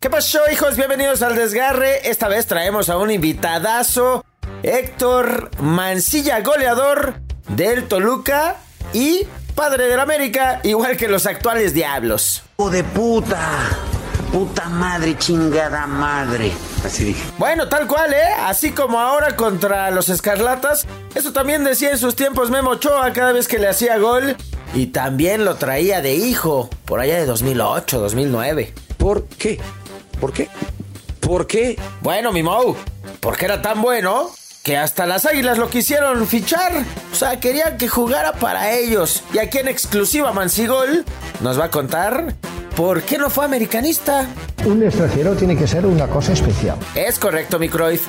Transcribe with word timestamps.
¿Qué 0.00 0.10
pasó, 0.10 0.38
hijos? 0.52 0.76
Bienvenidos 0.76 1.22
al 1.22 1.34
desgarre. 1.34 2.08
Esta 2.08 2.28
vez 2.28 2.46
traemos 2.46 2.88
a 2.88 2.96
un 2.98 3.10
invitadazo, 3.10 4.24
Héctor 4.62 5.50
Mancilla, 5.60 6.40
goleador 6.40 7.14
del 7.48 7.88
Toluca 7.88 8.58
y 8.92 9.26
padre 9.56 9.88
del 9.88 9.98
América, 9.98 10.60
igual 10.62 10.96
que 10.96 11.08
los 11.08 11.26
actuales 11.26 11.74
Diablos. 11.74 12.44
¡Oh, 12.58 12.70
de 12.70 12.84
puta! 12.84 13.40
Puta 14.30 14.68
madre, 14.68 15.18
chingada 15.18 15.88
madre. 15.88 16.52
Así 16.84 17.02
dije. 17.02 17.30
Bueno, 17.36 17.68
tal 17.68 17.88
cual, 17.88 18.12
¿eh? 18.12 18.34
Así 18.42 18.70
como 18.70 19.00
ahora 19.00 19.34
contra 19.34 19.90
los 19.90 20.10
Escarlatas. 20.10 20.86
Eso 21.16 21.32
también 21.32 21.64
decía 21.64 21.90
en 21.90 21.98
sus 21.98 22.14
tiempos 22.14 22.50
Memo 22.50 22.70
Ochoa 22.70 23.12
cada 23.12 23.32
vez 23.32 23.48
que 23.48 23.58
le 23.58 23.66
hacía 23.66 23.98
gol. 23.98 24.36
Y 24.74 24.86
también 24.86 25.44
lo 25.44 25.56
traía 25.56 26.00
de 26.02 26.14
hijo, 26.14 26.70
por 26.84 27.00
allá 27.00 27.16
de 27.16 27.26
2008, 27.26 27.98
2009. 27.98 28.74
¿Por 28.98 29.26
qué? 29.26 29.58
¿Por 30.20 30.32
qué? 30.32 30.48
¿Por 31.20 31.46
qué? 31.46 31.78
Bueno, 32.00 32.32
mi 32.32 32.42
Mou, 32.42 32.76
porque 33.20 33.44
era 33.44 33.62
tan 33.62 33.82
bueno 33.82 34.30
que 34.62 34.76
hasta 34.76 35.06
las 35.06 35.24
águilas 35.26 35.58
lo 35.58 35.70
quisieron 35.70 36.26
fichar. 36.26 36.84
O 37.12 37.14
sea, 37.14 37.40
querían 37.40 37.78
que 37.78 37.88
jugara 37.88 38.32
para 38.32 38.72
ellos. 38.72 39.22
Y 39.32 39.38
aquí 39.38 39.58
en 39.58 39.68
exclusiva 39.68 40.32
Mancigol 40.32 41.04
nos 41.40 41.58
va 41.58 41.64
a 41.64 41.70
contar 41.70 42.34
por 42.76 43.02
qué 43.02 43.18
no 43.18 43.30
fue 43.30 43.44
americanista. 43.44 44.26
Un 44.64 44.82
extranjero 44.82 45.34
tiene 45.34 45.56
que 45.56 45.66
ser 45.66 45.86
una 45.86 46.06
cosa 46.08 46.32
especial. 46.32 46.76
Es 46.94 47.18
correcto, 47.18 47.58
mi 47.58 47.68
Cruyff. 47.68 48.06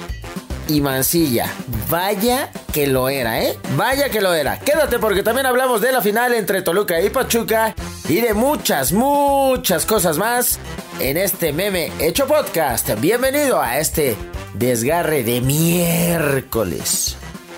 Y 0.68 0.82
Mancilla, 0.82 1.52
vaya 1.90 2.52
que 2.72 2.86
lo 2.86 3.10
era, 3.10 3.42
¿eh? 3.42 3.58
Vaya 3.76 4.10
que 4.10 4.22
lo 4.22 4.34
era. 4.34 4.60
Quédate 4.60 5.00
porque 5.00 5.24
también 5.24 5.48
hablamos 5.48 5.82
de 5.82 5.92
la 5.92 6.02
final 6.02 6.34
entre 6.34 6.62
Toluca 6.62 7.02
y 7.02 7.10
Pachuca 7.10 7.74
y 8.10 8.22
de 8.22 8.34
muchas, 8.34 8.92
muchas 8.92 9.86
cosas 9.86 10.18
más 10.18 10.58
en 11.00 11.16
este 11.16 11.54
meme 11.54 11.92
hecho 12.00 12.26
podcast. 12.26 12.90
Bienvenido 13.00 13.62
a 13.62 13.78
este 13.78 14.16
desgarre 14.56 15.24
de 15.24 15.42
miércoles. 15.42 17.16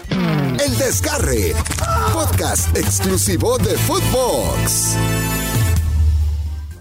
El 0.09 0.77
desgarre, 0.77 1.53
podcast 2.11 2.75
exclusivo 2.77 3.57
de 3.59 3.77
Footbox. 3.77 4.97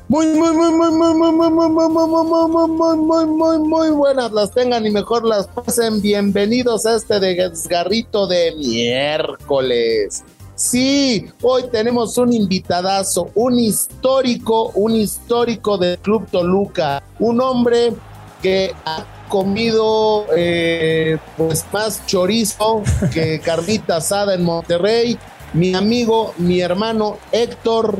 Muy, 0.08 0.26
muy, 0.26 0.50
muy, 0.50 0.72
muy, 0.72 0.90
muy, 0.90 1.14
muy, 1.14 1.32
muy, 1.32 1.50
muy, 1.50 1.68
muy, 1.68 1.88
muy, 1.88 2.08
muy, 2.08 2.66
muy, 2.66 2.96
muy, 2.96 2.96
muy, 2.96 3.26
muy, 3.26 3.58
muy 3.60 3.90
buenas 3.90 4.32
las 4.32 4.50
tengan 4.50 4.84
y 4.84 4.90
mejor 4.90 5.24
las 5.24 5.46
pasen. 5.46 6.02
Bienvenidos 6.02 6.86
a 6.86 6.96
este 6.96 7.20
desgarrito 7.20 8.26
de 8.26 8.52
miércoles. 8.56 10.24
Sí, 10.60 11.24
hoy 11.40 11.62
tenemos 11.72 12.18
un 12.18 12.34
invitadazo, 12.34 13.30
un 13.34 13.58
histórico, 13.58 14.72
un 14.74 14.94
histórico 14.94 15.78
del 15.78 15.96
Club 15.96 16.28
Toluca, 16.30 17.02
un 17.18 17.40
hombre 17.40 17.94
que 18.42 18.74
ha 18.84 19.06
comido 19.30 20.26
eh, 20.36 21.16
pues 21.38 21.64
más 21.72 22.06
chorizo 22.06 22.82
que 23.14 23.40
carnita 23.40 23.96
asada 23.96 24.34
en 24.34 24.44
Monterrey. 24.44 25.16
Mi 25.54 25.74
amigo, 25.74 26.34
mi 26.36 26.60
hermano 26.60 27.16
Héctor, 27.32 27.98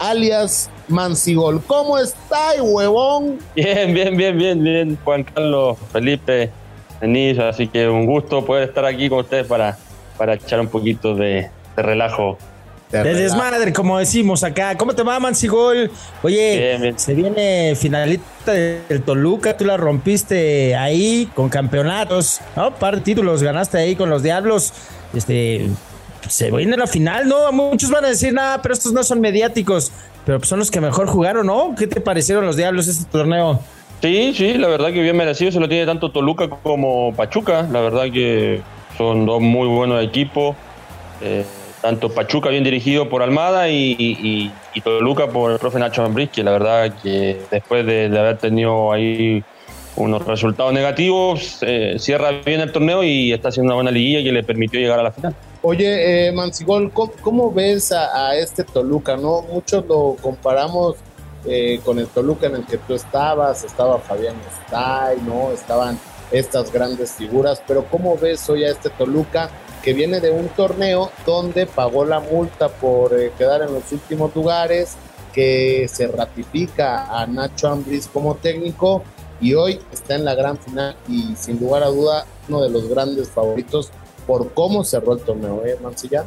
alias 0.00 0.68
Mancigol. 0.88 1.62
¿Cómo 1.64 1.96
está, 1.96 2.60
huevón? 2.60 3.38
Bien, 3.54 3.94
bien, 3.94 4.16
bien, 4.16 4.36
bien, 4.36 4.64
bien, 4.64 4.98
Juan 5.04 5.22
Carlos, 5.22 5.78
Felipe, 5.92 6.50
Denis, 7.00 7.38
así 7.38 7.68
que 7.68 7.88
un 7.88 8.04
gusto 8.04 8.44
poder 8.44 8.68
estar 8.68 8.84
aquí 8.84 9.08
con 9.08 9.20
ustedes 9.20 9.46
para, 9.46 9.78
para 10.18 10.34
echar 10.34 10.58
un 10.58 10.66
poquito 10.66 11.14
de, 11.14 11.50
de 11.80 11.86
relajo. 11.86 12.38
De, 12.90 13.14
desmadre, 13.14 13.72
como 13.72 13.98
decimos 13.98 14.42
acá. 14.42 14.76
¿Cómo 14.76 14.94
te 14.94 15.04
va, 15.04 15.20
Mancigol? 15.20 15.92
Oye, 16.24 16.92
se 16.96 17.14
viene 17.14 17.76
finalista 17.76 18.52
del 18.52 19.02
Toluca, 19.02 19.56
tú 19.56 19.64
la 19.64 19.76
rompiste 19.76 20.74
ahí 20.74 21.30
con 21.36 21.48
campeonatos, 21.48 22.40
¿no? 22.56 22.74
Par 22.74 22.96
de 22.96 23.02
títulos 23.02 23.44
ganaste 23.44 23.78
ahí 23.78 23.94
con 23.94 24.10
los 24.10 24.24
Diablos. 24.24 24.72
Este, 25.14 25.68
se 26.28 26.50
viene 26.50 26.76
la 26.76 26.88
final, 26.88 27.28
¿no? 27.28 27.52
Muchos 27.52 27.90
van 27.90 28.04
a 28.04 28.08
decir, 28.08 28.32
nada, 28.34 28.60
pero 28.60 28.74
estos 28.74 28.92
no 28.92 29.04
son 29.04 29.20
mediáticos, 29.20 29.92
pero 30.26 30.42
son 30.42 30.58
los 30.58 30.72
que 30.72 30.80
mejor 30.80 31.06
jugaron, 31.06 31.46
¿no? 31.46 31.76
¿Qué 31.78 31.86
te 31.86 32.00
parecieron 32.00 32.44
los 32.44 32.56
Diablos 32.56 32.88
este 32.88 33.04
torneo? 33.04 33.60
Sí, 34.02 34.32
sí, 34.34 34.54
la 34.54 34.66
verdad 34.66 34.92
que 34.92 35.00
bien 35.00 35.16
merecido, 35.16 35.52
se 35.52 35.60
lo 35.60 35.68
tiene 35.68 35.86
tanto 35.86 36.10
Toluca 36.10 36.48
como 36.48 37.14
Pachuca, 37.14 37.68
la 37.70 37.80
verdad 37.80 38.10
que 38.12 38.62
son 38.98 39.26
dos 39.26 39.40
muy 39.40 39.68
buenos 39.68 40.02
equipos. 40.02 40.56
Eh, 41.22 41.44
tanto 41.80 42.10
Pachuca 42.10 42.50
bien 42.50 42.64
dirigido 42.64 43.08
por 43.08 43.22
Almada 43.22 43.68
y, 43.68 44.52
Toluca 44.82 45.28
por 45.28 45.52
el 45.52 45.58
profe 45.58 45.78
Nacho 45.78 46.04
Ambriz, 46.04 46.30
que 46.30 46.42
la 46.42 46.52
verdad 46.52 46.94
que 47.02 47.40
después 47.50 47.84
de, 47.86 48.06
haber 48.06 48.38
tenido 48.38 48.92
ahí 48.92 49.42
unos 49.96 50.24
resultados 50.24 50.72
negativos, 50.72 51.58
eh, 51.62 51.96
cierra 51.98 52.30
bien 52.30 52.60
el 52.60 52.72
torneo 52.72 53.02
y 53.02 53.32
está 53.32 53.48
haciendo 53.48 53.68
una 53.68 53.74
buena 53.74 53.90
liguilla 53.90 54.22
que 54.22 54.32
le 54.32 54.42
permitió 54.42 54.80
llegar 54.80 54.98
a 55.00 55.02
la 55.02 55.12
final. 55.12 55.34
Oye, 55.62 56.28
eh, 56.28 56.32
Mancigol, 56.32 56.90
¿cómo, 56.92 57.52
ves 57.52 57.92
a, 57.92 58.34
este 58.36 58.64
Toluca? 58.64 59.16
no 59.16 59.42
Muchos 59.42 59.84
lo 59.86 60.16
comparamos 60.20 60.96
eh, 61.44 61.80
con 61.84 61.98
el 61.98 62.06
Toluca 62.06 62.46
en 62.46 62.56
el 62.56 62.66
que 62.66 62.78
tú 62.78 62.94
estabas, 62.94 63.64
estaba 63.64 63.98
Fabián 63.98 64.36
Stay, 64.66 65.18
¿no? 65.26 65.52
Estaban 65.52 65.98
estas 66.30 66.72
grandes 66.72 67.12
figuras, 67.12 67.62
pero 67.66 67.84
¿cómo 67.90 68.16
ves 68.16 68.48
hoy 68.48 68.64
a 68.64 68.70
este 68.70 68.88
Toluca 68.88 69.50
que 69.82 69.92
viene 69.92 70.20
de 70.20 70.30
un 70.30 70.48
torneo 70.48 71.10
donde 71.26 71.66
pagó 71.66 72.04
la 72.04 72.20
multa 72.20 72.68
por 72.68 73.18
eh, 73.18 73.32
quedar 73.36 73.62
en 73.62 73.72
los 73.74 73.90
últimos 73.92 74.34
lugares, 74.34 74.96
que 75.32 75.86
se 75.88 76.08
ratifica 76.08 77.06
a 77.06 77.26
Nacho 77.26 77.68
Ambriz 77.68 78.08
como 78.12 78.34
técnico 78.34 79.02
y 79.40 79.54
hoy 79.54 79.80
está 79.92 80.16
en 80.16 80.24
la 80.24 80.34
gran 80.34 80.58
final 80.58 80.96
y 81.08 81.34
sin 81.36 81.58
lugar 81.58 81.82
a 81.82 81.86
duda 81.86 82.26
uno 82.48 82.62
de 82.62 82.70
los 82.70 82.88
grandes 82.88 83.30
favoritos 83.30 83.90
por 84.26 84.52
cómo 84.52 84.84
cerró 84.84 85.14
el 85.14 85.20
torneo, 85.20 85.62
¿eh, 85.64 85.76
Mancilla? 85.82 86.24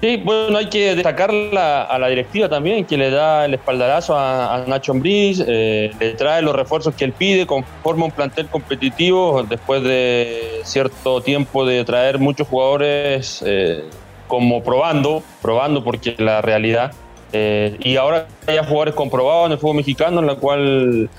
Sí, 0.00 0.20
bueno, 0.22 0.58
hay 0.58 0.68
que 0.68 0.94
destacar 0.94 1.30
a 1.30 1.98
la 1.98 2.08
directiva 2.08 2.48
también, 2.48 2.84
que 2.84 2.96
le 2.96 3.10
da 3.10 3.46
el 3.46 3.54
espaldarazo 3.54 4.14
a, 4.16 4.62
Nacho 4.66 4.92
Ambriz, 4.92 5.42
eh, 5.46 5.92
le 5.98 6.12
trae 6.12 6.42
los 6.42 6.54
refuerzos 6.54 6.94
que 6.94 7.04
él 7.04 7.12
pide, 7.12 7.46
conforma 7.46 8.06
un 8.06 8.10
plantel 8.10 8.48
competitivo 8.48 9.42
después 9.48 9.82
de 9.82 10.53
cierto 10.64 11.20
tiempo 11.20 11.64
de 11.64 11.84
traer 11.84 12.18
muchos 12.18 12.48
jugadores 12.48 13.42
eh, 13.46 13.84
como 14.26 14.62
probando, 14.62 15.22
probando 15.42 15.84
porque 15.84 16.14
la 16.18 16.42
realidad. 16.42 16.92
Eh, 17.32 17.76
y 17.80 17.96
ahora 17.96 18.26
hay 18.46 18.58
jugadores 18.58 18.94
comprobados 18.94 19.46
en 19.46 19.52
el 19.52 19.58
fútbol 19.58 19.76
mexicano, 19.76 20.20
en 20.20 20.26
la 20.26 20.36
cual 20.36 21.10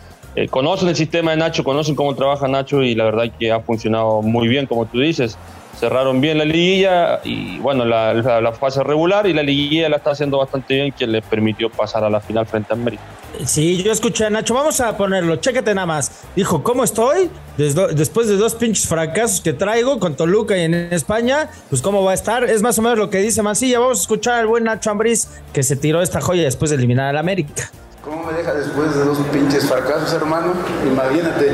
conocen 0.49 0.89
el 0.89 0.97
sistema 0.97 1.31
de 1.31 1.37
Nacho, 1.37 1.63
conocen 1.63 1.95
cómo 1.95 2.13
trabaja 2.13 2.47
Nacho 2.49 2.83
y 2.83 2.93
la 2.93 3.05
verdad 3.05 3.31
que 3.39 3.51
ha 3.53 3.61
funcionado 3.61 4.21
muy 4.21 4.49
bien, 4.49 4.65
como 4.65 4.85
tú 4.85 4.99
dices 4.99 5.37
cerraron 5.79 6.21
bien 6.21 6.37
la 6.37 6.45
liguilla 6.45 7.19
y 7.23 7.59
bueno, 7.59 7.85
la, 7.85 8.51
fase 8.53 8.83
regular 8.83 9.27
y 9.27 9.33
la 9.33 9.43
liguilla 9.43 9.89
la 9.89 9.97
está 9.97 10.11
haciendo 10.11 10.37
bastante 10.37 10.73
bien 10.73 10.91
que 10.91 11.05
les 11.05 11.23
permitió 11.23 11.69
pasar 11.69 12.03
a 12.03 12.09
la 12.09 12.19
final 12.21 12.45
frente 12.45 12.73
a 12.73 12.75
América. 12.75 13.03
Sí, 13.43 13.83
yo 13.83 13.91
escuché 13.91 14.25
a 14.25 14.29
Nacho, 14.29 14.53
vamos 14.53 14.79
a 14.79 14.95
ponerlo, 14.95 15.35
chécate 15.35 15.75
nada 15.75 15.85
más. 15.85 16.23
Dijo, 16.35 16.63
¿cómo 16.63 16.83
estoy? 16.83 17.29
después 17.57 18.27
de 18.27 18.35
dos 18.35 18.53
pinches 18.55 18.85
fracasos 18.85 19.39
que 19.39 19.53
traigo 19.53 19.97
con 19.99 20.15
Toluca 20.15 20.57
y 20.57 20.61
en 20.61 20.73
España, 20.73 21.49
pues 21.69 21.81
cómo 21.81 22.03
va 22.03 22.11
a 22.11 22.13
estar. 22.13 22.43
Es 22.43 22.61
más 22.61 22.77
o 22.79 22.81
menos 22.81 22.97
lo 22.97 23.09
que 23.09 23.19
dice 23.19 23.41
Mancilla. 23.41 23.79
Vamos 23.79 23.99
a 23.99 24.01
escuchar 24.01 24.39
al 24.39 24.47
buen 24.47 24.65
Nacho 24.65 24.91
Ambriz 24.91 25.29
que 25.53 25.63
se 25.63 25.75
tiró 25.75 26.01
esta 26.01 26.19
joya 26.19 26.43
después 26.43 26.71
de 26.71 26.77
eliminar 26.77 27.07
al 27.07 27.17
América. 27.17 27.71
¿Cómo 28.03 28.23
me 28.23 28.33
deja 28.33 28.53
después 28.53 28.93
de 28.93 29.03
dos 29.03 29.17
pinches 29.31 29.67
fracasos, 29.67 30.13
hermano? 30.13 30.53
Imagínate. 30.85 31.53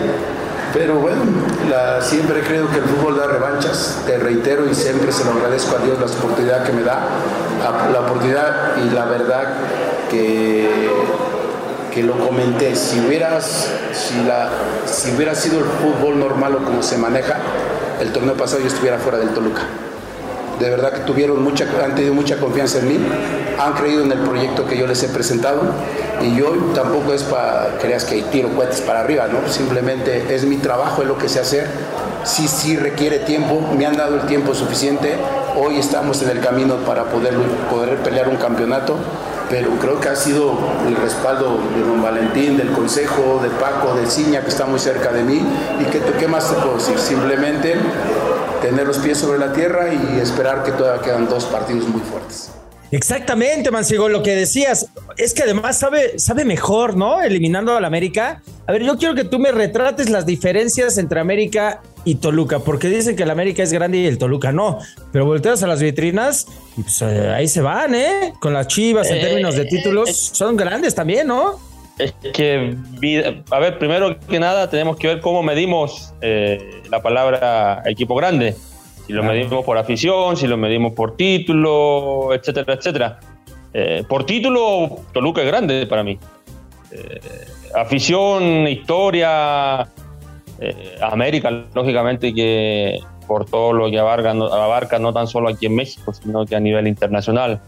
Pero 0.73 0.95
bueno, 0.95 1.21
siempre 2.01 2.41
creo 2.41 2.69
que 2.69 2.77
el 2.77 2.83
fútbol 2.83 3.17
da 3.17 3.27
revanchas, 3.27 4.03
te 4.05 4.17
reitero 4.17 4.69
y 4.69 4.73
siempre 4.73 5.11
se 5.11 5.25
lo 5.25 5.31
agradezco 5.31 5.75
a 5.75 5.79
Dios 5.79 5.99
la 5.99 6.05
oportunidad 6.05 6.63
que 6.63 6.71
me 6.71 6.83
da, 6.83 7.07
la 7.91 7.99
oportunidad 7.99 8.77
y 8.77 8.89
la 8.89 9.05
verdad 9.05 9.53
que, 10.09 10.89
que 11.93 12.03
lo 12.03 12.17
comenté, 12.25 12.75
si, 12.75 12.99
hubieras, 12.99 13.69
si, 13.93 14.23
la, 14.23 14.49
si 14.85 15.13
hubiera 15.13 15.35
sido 15.35 15.59
el 15.59 15.65
fútbol 15.65 16.19
normal 16.19 16.55
o 16.55 16.63
como 16.63 16.81
se 16.81 16.97
maneja, 16.97 17.37
el 17.99 18.13
torneo 18.13 18.35
pasado 18.35 18.61
yo 18.61 18.67
estuviera 18.67 18.97
fuera 18.97 19.17
del 19.17 19.29
Toluca 19.29 19.63
de 20.61 20.69
verdad 20.69 20.93
que 20.93 20.99
tuvieron 21.01 21.43
mucha, 21.43 21.65
han 21.83 21.95
tenido 21.95 22.13
mucha 22.13 22.37
confianza 22.37 22.79
en 22.79 22.87
mí, 22.87 22.99
han 23.59 23.73
creído 23.73 24.03
en 24.03 24.11
el 24.11 24.19
proyecto 24.19 24.65
que 24.67 24.77
yo 24.77 24.85
les 24.85 25.01
he 25.03 25.09
presentado 25.09 25.61
y 26.21 26.35
yo 26.35 26.53
tampoco 26.75 27.13
es 27.13 27.23
para 27.23 27.77
creas 27.79 28.05
que 28.05 28.21
tiro 28.23 28.49
cohetes 28.49 28.81
para 28.81 28.99
arriba, 28.99 29.27
¿no? 29.27 29.51
Simplemente 29.51 30.33
es 30.33 30.45
mi 30.45 30.57
trabajo, 30.57 31.01
es 31.01 31.07
lo 31.07 31.17
que 31.17 31.27
sé 31.27 31.39
hacer. 31.39 31.67
Sí, 32.23 32.47
sí 32.47 32.77
requiere 32.77 33.19
tiempo, 33.19 33.61
me 33.75 33.85
han 33.87 33.97
dado 33.97 34.15
el 34.15 34.27
tiempo 34.27 34.53
suficiente. 34.53 35.15
Hoy 35.55 35.79
estamos 35.79 36.21
en 36.21 36.29
el 36.29 36.39
camino 36.39 36.75
para 36.77 37.05
poder, 37.05 37.33
poder 37.69 37.97
pelear 37.97 38.29
un 38.29 38.37
campeonato, 38.37 38.97
pero 39.49 39.71
creo 39.79 39.99
que 39.99 40.09
ha 40.09 40.15
sido 40.15 40.53
el 40.87 40.95
respaldo 40.95 41.57
de 41.75 41.81
don 41.81 42.01
Valentín, 42.01 42.57
del 42.57 42.71
Consejo, 42.71 43.39
de 43.41 43.49
Paco, 43.49 43.95
de 43.95 44.05
Ciña, 44.05 44.41
que 44.41 44.49
está 44.49 44.65
muy 44.65 44.79
cerca 44.79 45.11
de 45.11 45.23
mí. 45.23 45.41
¿Y 45.79 45.85
que, 45.85 45.99
qué 45.99 46.27
más 46.27 46.49
te 46.49 46.55
puedo 46.61 46.75
decir? 46.75 46.99
Simplemente 46.99 47.75
tener 48.61 48.87
los 48.87 48.99
pies 48.99 49.17
sobre 49.17 49.39
la 49.39 49.51
tierra 49.51 49.93
y 49.93 50.19
esperar 50.19 50.63
que 50.63 50.71
todavía 50.71 51.01
quedan 51.01 51.27
dos 51.27 51.45
partidos 51.45 51.87
muy 51.87 52.01
fuertes. 52.01 52.51
Exactamente, 52.91 53.71
Mancigo, 53.71 54.09
lo 54.09 54.21
que 54.21 54.35
decías 54.35 54.87
es 55.15 55.33
que 55.33 55.43
además 55.43 55.79
sabe, 55.79 56.19
sabe 56.19 56.43
mejor, 56.43 56.97
¿no? 56.97 57.21
Eliminando 57.21 57.75
al 57.75 57.85
América. 57.85 58.41
A 58.67 58.71
ver, 58.73 58.83
yo 58.83 58.97
quiero 58.97 59.15
que 59.15 59.23
tú 59.23 59.39
me 59.39 59.53
retrates 59.53 60.09
las 60.09 60.25
diferencias 60.25 60.97
entre 60.97 61.21
América 61.21 61.81
y 62.03 62.15
Toluca, 62.15 62.59
porque 62.59 62.89
dicen 62.89 63.15
que 63.15 63.23
el 63.23 63.29
América 63.29 63.63
es 63.63 63.71
grande 63.71 63.99
y 63.99 64.07
el 64.07 64.17
Toluca 64.17 64.51
no, 64.51 64.79
pero 65.13 65.25
volteas 65.25 65.63
a 65.63 65.67
las 65.67 65.81
vitrinas 65.81 66.47
y 66.75 66.81
pues 66.81 67.01
eh, 67.01 67.29
ahí 67.29 67.47
se 67.47 67.61
van, 67.61 67.95
¿eh? 67.95 68.33
Con 68.41 68.53
las 68.53 68.67
chivas 68.67 69.09
en 69.09 69.21
términos 69.21 69.55
de 69.55 69.65
títulos, 69.65 70.31
son 70.33 70.57
grandes 70.57 70.93
también, 70.93 71.27
¿no? 71.27 71.59
Es 71.97 72.13
que, 72.33 72.75
a 73.51 73.59
ver, 73.59 73.77
primero 73.77 74.17
que 74.19 74.39
nada 74.39 74.69
tenemos 74.69 74.97
que 74.97 75.07
ver 75.07 75.19
cómo 75.19 75.43
medimos 75.43 76.13
eh, 76.21 76.81
la 76.89 77.01
palabra 77.01 77.83
equipo 77.85 78.15
grande. 78.15 78.55
Si 79.05 79.13
lo 79.13 79.23
medimos 79.23 79.65
por 79.65 79.77
afición, 79.77 80.37
si 80.37 80.47
lo 80.47 80.57
medimos 80.57 80.93
por 80.93 81.15
título, 81.15 82.33
etcétera, 82.33 82.73
etcétera. 82.73 83.19
Eh, 83.73 84.03
por 84.07 84.25
título, 84.25 84.99
Toluca 85.11 85.41
es 85.41 85.47
grande 85.47 85.85
para 85.85 86.03
mí. 86.03 86.17
Eh, 86.91 87.19
afición, 87.75 88.67
historia, 88.67 89.87
América, 91.01 91.49
lógicamente 91.73 92.33
que 92.33 92.99
por 93.27 93.45
todo 93.45 93.73
lo 93.73 93.89
que 93.89 93.97
abarca 93.97 94.31
abarca 94.31 94.99
no 94.99 95.11
tan 95.13 95.25
solo 95.27 95.49
aquí 95.49 95.65
en 95.65 95.75
México, 95.75 96.13
sino 96.13 96.45
que 96.45 96.55
a 96.55 96.59
nivel 96.59 96.87
internacional. 96.87 97.61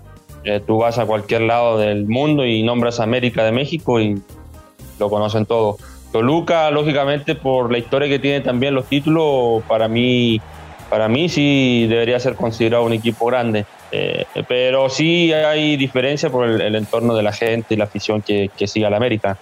Eh, 0.44 0.62
tú 0.66 0.78
vas 0.78 1.00
a 1.00 1.06
cualquier 1.06 1.42
lado 1.42 1.78
del 1.78 2.06
mundo 2.06 2.46
y 2.46 2.64
nombras 2.64 3.00
América 3.00 3.44
de 3.44 3.52
México 3.52 4.00
y 4.00 4.22
lo 5.00 5.10
conocen 5.10 5.46
todo. 5.46 5.78
Toluca, 6.12 6.70
lógicamente, 6.70 7.36
por 7.36 7.72
la 7.72 7.78
historia 7.78 8.08
que 8.08 8.20
tiene 8.20 8.42
también 8.42 8.76
los 8.76 8.86
títulos, 8.86 9.64
para 9.68 9.88
mí, 9.88 10.40
para 10.90 11.08
mí 11.08 11.28
sí 11.30 11.88
debería 11.90 12.20
ser 12.20 12.36
considerado 12.36 12.84
un 12.84 12.94
equipo 12.94 13.26
grande. 13.26 13.66
Eh, 13.92 14.26
pero 14.48 14.90
sí 14.90 15.32
hay 15.34 15.78
diferencia 15.78 16.30
por 16.30 16.48
el, 16.48 16.76
entorno 16.76 17.16
de 17.16 17.24
la 17.24 17.32
gente 17.32 17.74
y 17.74 17.78
la 17.78 17.86
afición 17.86 18.22
que, 18.22 18.50
que 18.58 18.68
sigue 18.68 18.86
al 18.86 18.94
América. 18.94 19.38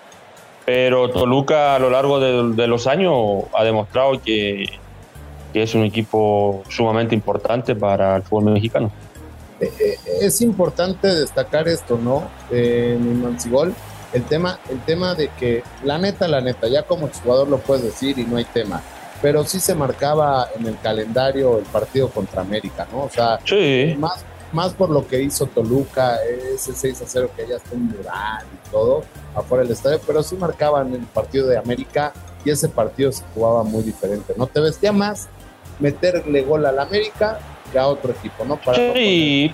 Pero 0.66 1.10
Toluca 1.10 1.76
a 1.76 1.80
lo 1.80 1.90
largo 1.90 2.20
de, 2.20 2.68
los 2.68 2.88
años 2.88 3.44
ha 3.54 3.64
demostrado 3.64 4.22
que, 4.22 4.66
que 5.52 5.64
es 5.64 5.74
un 5.74 5.84
equipo 5.84 6.64
sumamente 6.70 7.16
importante 7.16 7.76
para 7.76 8.16
el 8.16 8.24
fútbol 8.24 8.54
mexicano. 8.54 8.92
Eh, 9.62 9.72
eh, 9.80 9.98
es 10.22 10.42
importante 10.42 11.08
destacar 11.08 11.68
esto, 11.68 11.98
¿no? 11.98 12.28
en 12.50 13.22
Mancigol, 13.22 13.74
el 14.12 14.24
tema, 14.24 14.60
el 14.70 14.80
tema 14.82 15.14
de 15.14 15.30
que 15.30 15.64
la 15.84 15.98
neta, 15.98 16.28
la 16.28 16.42
neta, 16.42 16.68
ya 16.68 16.84
como 16.84 17.08
jugador 17.10 17.48
lo 17.48 17.60
puedes 17.60 17.84
decir 17.84 18.18
y 18.18 18.26
no 18.26 18.38
hay 18.38 18.46
tema, 18.46 18.82
pero 19.22 19.44
sí 19.46 19.60
se 19.60 19.76
marcaba 19.76 20.50
en 20.58 20.66
el 20.66 20.80
calendario 20.80 21.60
el 21.60 21.66
partido 21.66 22.10
contra 22.10 22.42
América, 22.42 22.88
¿no? 22.92 23.04
O 23.04 23.10
sea, 23.10 23.40
más, 23.98 24.26
más 24.52 24.74
por 24.74 24.90
lo 24.90 25.08
que 25.08 25.22
hizo 25.22 25.46
Toluca, 25.46 26.18
ese 26.24 26.74
6 26.74 27.04
a 27.04 27.06
0 27.08 27.30
que 27.36 27.48
ya 27.48 27.58
está 27.58 27.76
en 27.76 27.86
mural 27.86 28.46
y 28.52 28.70
todo, 28.72 29.04
afuera 29.36 29.64
del 29.64 29.74
estadio, 29.74 30.02
pero 30.06 30.24
sí 30.24 30.36
marcaban 30.36 30.94
el 30.94 31.04
partido 31.04 31.48
de 31.48 31.58
América 31.58 32.14
y 32.44 32.50
ese 32.50 32.68
partido 32.68 33.12
se 33.12 33.24
jugaba 33.36 33.64
muy 33.64 33.84
diferente, 33.84 34.34
¿no? 34.36 34.48
Te 34.48 34.60
vestía 34.60 34.92
más 34.92 35.30
meterle 35.80 36.42
gol 36.42 36.66
al 36.66 36.80
América 36.80 37.40
a 37.78 37.88
otro 37.88 38.12
equipo, 38.12 38.46
¿no? 38.46 38.60
sí, 38.74 39.54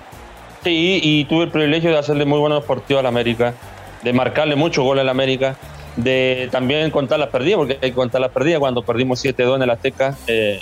sí, 0.62 1.00
y 1.02 1.24
tuve 1.24 1.44
el 1.44 1.50
privilegio 1.50 1.90
de 1.90 1.98
hacerle 1.98 2.24
muy 2.24 2.38
buenos 2.38 2.64
partidos 2.64 3.00
al 3.00 3.06
América, 3.06 3.54
de 4.02 4.12
marcarle 4.12 4.56
mucho 4.56 4.82
gol 4.82 4.98
al 4.98 5.08
América, 5.08 5.56
de 5.96 6.48
también 6.50 6.90
contar 6.90 7.18
las 7.18 7.28
perdidas, 7.28 7.58
porque 7.58 7.78
hay 7.82 7.90
que 7.90 7.94
contar 7.94 8.20
las 8.20 8.30
perdidas. 8.30 8.60
Cuando 8.60 8.82
perdimos 8.82 9.24
7-2 9.24 9.56
en 9.56 9.62
el 9.62 9.70
Azteca, 9.70 10.16
eh, 10.26 10.60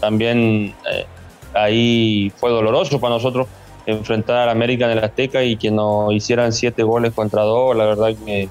también 0.00 0.74
eh, 0.92 1.06
ahí 1.54 2.32
fue 2.36 2.50
doloroso 2.50 3.00
para 3.00 3.14
nosotros 3.14 3.48
enfrentar 3.86 4.36
al 4.36 4.50
América 4.50 4.84
en 4.84 4.98
el 4.98 5.04
Azteca 5.04 5.42
y 5.42 5.56
que 5.56 5.70
nos 5.70 6.12
hicieran 6.12 6.52
7 6.52 6.82
goles 6.82 7.12
contra 7.14 7.42
2, 7.42 7.76
la 7.76 7.86
verdad 7.86 8.14
que, 8.24 8.48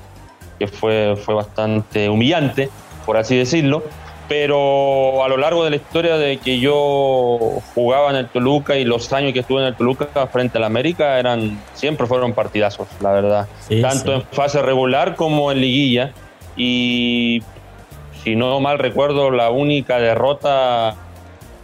que 0.57 0.67
fue, 0.67 1.15
fue 1.15 1.35
bastante 1.35 2.09
humillante, 2.09 2.69
por 3.05 3.17
así 3.17 3.37
decirlo 3.37 3.83
pero 4.27 5.23
a 5.23 5.27
lo 5.27 5.37
largo 5.37 5.63
de 5.63 5.69
la 5.69 5.75
historia 5.77 6.17
de 6.17 6.37
que 6.37 6.59
yo 6.59 7.59
jugaba 7.73 8.09
en 8.09 8.17
el 8.17 8.27
Toluca 8.27 8.77
y 8.77 8.83
los 8.83 9.11
años 9.13 9.33
que 9.33 9.39
estuve 9.39 9.61
en 9.61 9.67
el 9.67 9.75
Toluca 9.75 10.27
frente 10.27 10.57
al 10.57 10.65
América 10.65 11.19
eran 11.19 11.61
siempre 11.73 12.07
fueron 12.07 12.33
partidazos, 12.33 12.87
la 12.99 13.11
verdad, 13.11 13.47
tanto 13.81 14.13
en 14.13 14.23
fase 14.23 14.61
regular 14.61 15.15
como 15.15 15.51
en 15.51 15.61
liguilla. 15.61 16.13
Y 16.55 17.43
si 18.23 18.35
no 18.35 18.59
mal 18.59 18.79
recuerdo 18.79 19.31
la 19.31 19.49
única 19.49 19.99
derrota 19.99 20.95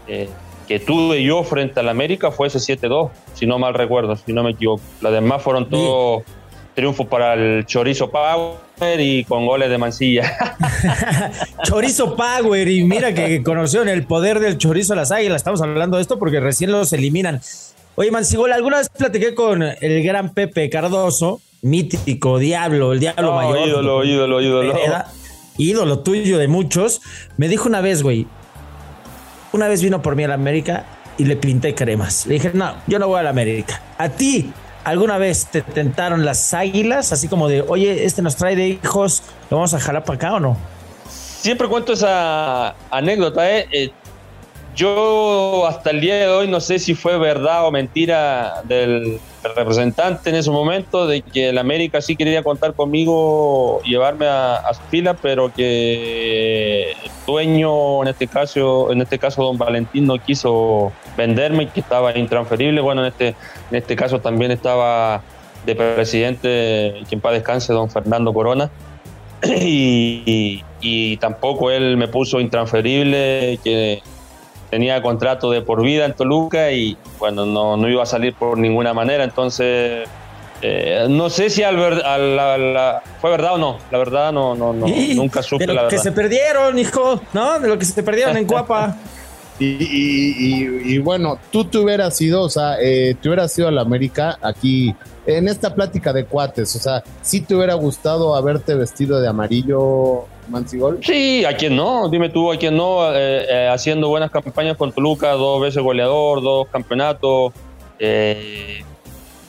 eh, 0.07 0.29
que 0.67 0.79
tuve 0.79 1.23
yo 1.23 1.43
frente 1.43 1.79
al 1.79 1.89
América 1.89 2.31
fue 2.31 2.47
ese 2.47 2.59
7-2, 2.59 3.09
si 3.33 3.45
no 3.45 3.59
mal 3.59 3.73
recuerdo, 3.73 4.15
si 4.15 4.31
no 4.31 4.43
me 4.43 4.51
equivoco. 4.51 4.81
Las 5.01 5.11
demás 5.11 5.41
fueron 5.41 5.69
todos 5.69 6.23
triunfos 6.73 7.07
para 7.07 7.33
el 7.33 7.65
Chorizo 7.65 8.09
Power 8.09 8.99
y 8.99 9.23
con 9.23 9.45
goles 9.45 9.69
de 9.69 9.77
Mancilla. 9.77 10.37
chorizo 11.63 12.15
Power 12.15 12.67
y 12.67 12.83
mira 12.83 13.13
que 13.13 13.43
conocieron 13.43 13.89
el 13.89 14.05
poder 14.05 14.39
del 14.39 14.57
chorizo 14.57 14.95
las 14.95 15.11
águilas. 15.11 15.37
Estamos 15.37 15.61
hablando 15.61 15.97
de 15.97 16.01
esto 16.01 16.19
porque 16.19 16.39
recién 16.39 16.71
los 16.71 16.91
eliminan. 16.93 17.41
Oye, 17.95 18.11
Mancigol, 18.11 18.51
alguna 18.51 18.77
vez 18.77 18.89
platiqué 18.89 19.35
con 19.35 19.61
el 19.61 20.03
gran 20.03 20.33
Pepe 20.33 20.69
Cardoso, 20.69 21.41
mítico, 21.61 22.39
diablo, 22.39 22.93
el 22.93 22.99
diablo 22.99 23.35
mayor. 23.35 23.67
Ídolo, 23.67 24.03
ídolo, 24.03 24.41
ídolo. 24.41 24.73
ídolo 25.57 25.99
tuyo 25.99 26.39
de 26.39 26.47
muchos. 26.47 27.01
Me 27.37 27.47
dijo 27.47 27.69
una 27.69 27.81
vez, 27.81 28.01
güey, 28.01 28.25
una 29.51 29.67
vez 29.67 29.83
vino 29.83 30.01
por 30.01 30.15
mí 30.15 30.23
a 30.23 30.27
la 30.27 30.33
América 30.33 30.85
y 31.17 31.25
le 31.25 31.35
pinté 31.35 31.75
cremas. 31.75 32.25
Le 32.25 32.35
dije, 32.35 32.51
no, 32.53 32.73
yo 32.87 32.97
no 32.97 33.07
voy 33.07 33.19
a 33.19 33.23
la 33.23 33.29
América. 33.29 33.81
A 33.99 34.09
ti, 34.09 34.51
¿Alguna 34.83 35.17
vez 35.17 35.47
te 35.47 35.61
tentaron 35.61 36.25
las 36.25 36.53
águilas? 36.53 37.13
Así 37.13 37.27
como 37.27 37.47
de, 37.47 37.61
oye, 37.61 38.05
este 38.05 38.21
nos 38.21 38.35
trae 38.35 38.55
de 38.55 38.67
hijos, 38.67 39.23
¿lo 39.49 39.57
vamos 39.57 39.73
a 39.73 39.79
jalar 39.79 40.03
para 40.03 40.15
acá 40.15 40.33
o 40.33 40.39
no? 40.39 40.57
Siempre 41.07 41.67
cuento 41.67 41.93
esa 41.93 42.75
anécdota, 42.89 43.49
¿eh? 43.49 43.67
eh 43.71 43.91
yo 44.75 45.67
hasta 45.67 45.91
el 45.91 46.01
día 46.01 46.15
de 46.15 46.27
hoy 46.27 46.47
no 46.47 46.59
sé 46.59 46.79
si 46.79 46.95
fue 46.95 47.17
verdad 47.17 47.67
o 47.67 47.71
mentira 47.71 48.63
del, 48.63 49.19
representante 49.55 50.29
en 50.29 50.35
ese 50.35 50.49
momento 50.49 51.07
de 51.07 51.21
que 51.21 51.49
el 51.49 51.57
América 51.57 52.01
sí 52.01 52.15
quería 52.15 52.43
contar 52.43 52.73
conmigo, 52.73 53.81
llevarme 53.83 54.27
a, 54.27 54.73
su 54.73 54.81
fila, 54.89 55.15
pero 55.15 55.53
que 55.53 56.91
el 56.91 57.11
dueño, 57.25 58.01
en 58.03 58.07
este 58.09 58.27
caso, 58.27 58.91
en 58.91 59.01
este 59.01 59.19
caso 59.19 59.43
don 59.43 59.57
Valentín 59.57 60.05
no 60.05 60.17
quiso 60.17 60.91
venderme, 61.17 61.69
que 61.69 61.81
estaba 61.81 62.17
intransferible. 62.17 62.81
Bueno, 62.81 63.01
en 63.01 63.07
este, 63.07 63.27
en 63.29 63.77
este 63.77 63.95
caso 63.95 64.19
también 64.19 64.51
estaba 64.51 65.21
de 65.65 65.75
presidente, 65.75 67.03
quien 67.07 67.21
paz 67.21 67.33
descanse, 67.33 67.73
don 67.73 67.89
Fernando 67.89 68.33
Corona. 68.33 68.69
Y, 69.45 70.63
y, 70.79 71.17
tampoco 71.17 71.69
él 71.69 71.97
me 71.97 72.07
puso 72.07 72.39
intransferible, 72.39 73.59
que 73.61 74.01
tenía 74.73 75.03
contrato 75.03 75.51
de 75.51 75.61
por 75.61 75.83
vida 75.83 76.03
en 76.03 76.13
Toluca 76.13 76.71
y 76.71 76.97
bueno, 77.19 77.45
no, 77.45 77.77
no 77.77 77.87
iba 77.87 78.01
a 78.01 78.07
salir 78.07 78.33
por 78.33 78.57
ninguna 78.57 78.91
manera, 78.91 79.23
entonces 79.23 80.09
eh, 80.63 81.05
no 81.07 81.29
sé 81.29 81.51
si 81.51 81.61
al 81.61 81.75
fue 83.21 83.29
verdad 83.29 83.53
o 83.53 83.57
no, 83.59 83.77
la 83.91 83.97
verdad 83.99 84.31
no, 84.31 84.55
no, 84.55 84.73
no 84.73 84.87
nunca 84.87 85.43
supe 85.43 85.67
de 85.67 85.75
lo 85.75 85.87
que 85.87 85.99
se 85.99 86.11
perdieron, 86.11 86.79
hijo, 86.79 87.21
¿no? 87.33 87.59
De 87.59 87.67
lo 87.67 87.77
que 87.77 87.85
se 87.85 88.01
perdieron 88.01 88.35
en 88.35 88.45
Cuapa. 88.45 88.97
Y, 89.59 90.97
bueno, 90.97 91.37
tú 91.51 91.63
te 91.63 91.77
hubieras 91.77 92.19
ido, 92.19 92.41
o 92.41 92.49
sea, 92.49 92.75
eh, 92.81 93.15
te 93.21 93.29
hubieras 93.29 93.57
ido 93.57 93.67
a 93.67 93.71
la 93.71 93.81
América 93.81 94.37
aquí 94.41 94.93
en 95.27 95.47
esta 95.47 95.73
plática 95.73 96.11
de 96.11 96.25
cuates, 96.25 96.75
o 96.75 96.79
sea, 96.79 97.03
si 97.21 97.39
te 97.39 97.55
hubiera 97.55 97.75
gustado 97.75 98.35
haberte 98.35 98.73
vestido 98.73 99.21
de 99.21 99.27
amarillo, 99.29 100.25
Mansigol? 100.49 100.99
Sí, 101.01 101.45
a 101.45 101.55
quien 101.55 101.75
no, 101.75 102.09
dime 102.09 102.29
tú, 102.29 102.51
a 102.51 102.57
quien 102.57 102.75
no, 102.75 103.13
eh, 103.13 103.45
eh, 103.49 103.69
haciendo 103.71 104.09
buenas 104.09 104.31
campañas 104.31 104.77
con 104.77 104.91
Toluca, 104.91 105.31
dos 105.31 105.61
veces 105.61 105.81
goleador, 105.81 106.41
dos 106.41 106.67
campeonatos, 106.67 107.53
eh, 107.99 108.83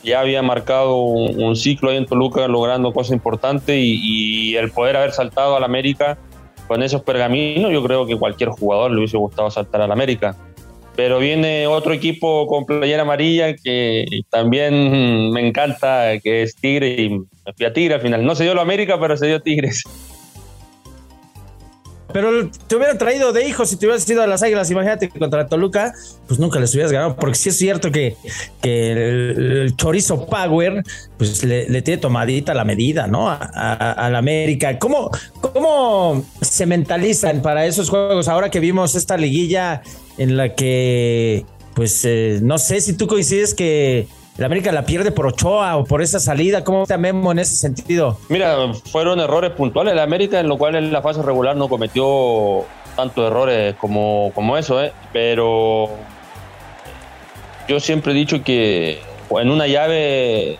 ya 0.03 0.19
había 0.19 0.41
marcado 0.41 0.97
un, 0.97 1.55
ciclo 1.55 1.89
ahí 1.89 1.97
en 1.97 2.05
Toluca 2.05 2.47
logrando 2.47 2.93
cosas 2.93 3.13
importantes 3.13 3.75
y, 3.77 4.55
el 4.55 4.71
poder 4.71 4.95
haber 4.95 5.11
saltado 5.11 5.55
al 5.55 5.63
América 5.63 6.17
con 6.67 6.81
esos 6.83 7.01
pergaminos, 7.01 7.71
yo 7.71 7.83
creo 7.83 8.05
que 8.05 8.15
cualquier 8.15 8.49
jugador 8.49 8.91
le 8.91 8.97
hubiese 8.97 9.17
gustado 9.17 9.49
saltar 9.51 9.81
al 9.81 9.91
América. 9.91 10.35
Pero 10.95 11.19
viene 11.19 11.67
otro 11.67 11.91
equipo 11.91 12.47
con 12.47 12.65
playera 12.65 13.01
amarilla 13.01 13.53
que 13.55 14.05
también 14.29 15.29
me 15.31 15.45
encanta, 15.45 16.17
que 16.23 16.43
es 16.43 16.55
Tigre, 16.55 17.01
y 17.01 17.09
me 17.09 17.53
fui 17.55 17.65
a 17.65 17.73
Tigre 17.73 17.95
al 17.95 18.01
final. 18.01 18.25
No 18.25 18.33
se 18.33 18.43
dio 18.45 18.53
lo 18.53 18.61
América, 18.61 18.97
pero 18.99 19.17
se 19.17 19.27
dio 19.27 19.41
Tigres. 19.41 19.83
Pero 22.15 22.49
te 22.49 22.77
hubieran 22.77 22.97
traído 22.97 23.33
de 23.33 23.45
hijos 23.45 23.69
si 23.69 23.75
te 23.75 23.87
hubieras 23.87 24.09
ido 24.09 24.23
a 24.23 24.27
las 24.27 24.41
águilas, 24.41 24.71
imagínate 24.71 25.09
que 25.09 25.19
contra 25.19 25.47
Toluca, 25.47 25.93
pues 26.29 26.39
nunca 26.39 26.61
les 26.61 26.73
hubieras 26.73 26.93
ganado, 26.93 27.17
porque 27.17 27.35
sí 27.35 27.49
es 27.49 27.57
cierto 27.57 27.91
que, 27.91 28.15
el, 28.63 29.73
chorizo 29.75 30.25
Power, 30.25 30.81
pues 31.17 31.43
le, 31.43 31.81
tiene 31.81 31.99
tomadita 31.99 32.53
la 32.53 32.63
medida, 32.63 33.07
¿no? 33.07 33.29
A, 33.29 34.09
la 34.09 34.17
América. 34.17 34.79
¿Cómo, 34.79 35.11
¿Cómo 35.41 36.23
se 36.39 36.65
mentalizan 36.65 37.41
para 37.41 37.65
esos 37.65 37.89
juegos 37.89 38.29
ahora 38.29 38.49
que 38.49 38.61
vimos 38.61 38.95
esta 38.95 39.17
liguilla 39.17 39.81
en 40.17 40.37
la 40.37 40.55
que, 40.55 41.43
pues, 41.73 42.05
eh, 42.05 42.39
no 42.41 42.59
sé 42.59 42.79
si 42.79 42.93
tú 42.93 43.07
coincides 43.07 43.53
que 43.53 44.07
el 44.37 44.43
América 44.43 44.71
la 44.71 44.85
pierde 44.85 45.11
por 45.11 45.27
Ochoa 45.27 45.77
o 45.77 45.85
por 45.85 46.01
esa 46.01 46.19
salida. 46.19 46.63
¿Cómo 46.63 46.83
está 46.83 46.97
Memo 46.97 47.31
en 47.31 47.39
ese 47.39 47.55
sentido? 47.55 48.17
Mira, 48.29 48.57
fueron 48.91 49.19
errores 49.19 49.51
puntuales 49.51 49.93
el 49.93 49.99
América, 49.99 50.39
en 50.39 50.49
lo 50.49 50.57
cual 50.57 50.75
en 50.75 50.91
la 50.91 51.01
fase 51.01 51.21
regular 51.21 51.55
no 51.55 51.69
cometió 51.69 52.65
tantos 52.95 53.27
errores 53.27 53.75
como, 53.75 54.31
como 54.33 54.57
eso, 54.57 54.81
¿eh? 54.83 54.93
pero 55.11 55.89
yo 57.67 57.79
siempre 57.79 58.13
he 58.13 58.15
dicho 58.15 58.43
que 58.43 58.99
en 59.29 59.49
una 59.49 59.67
llave 59.67 60.57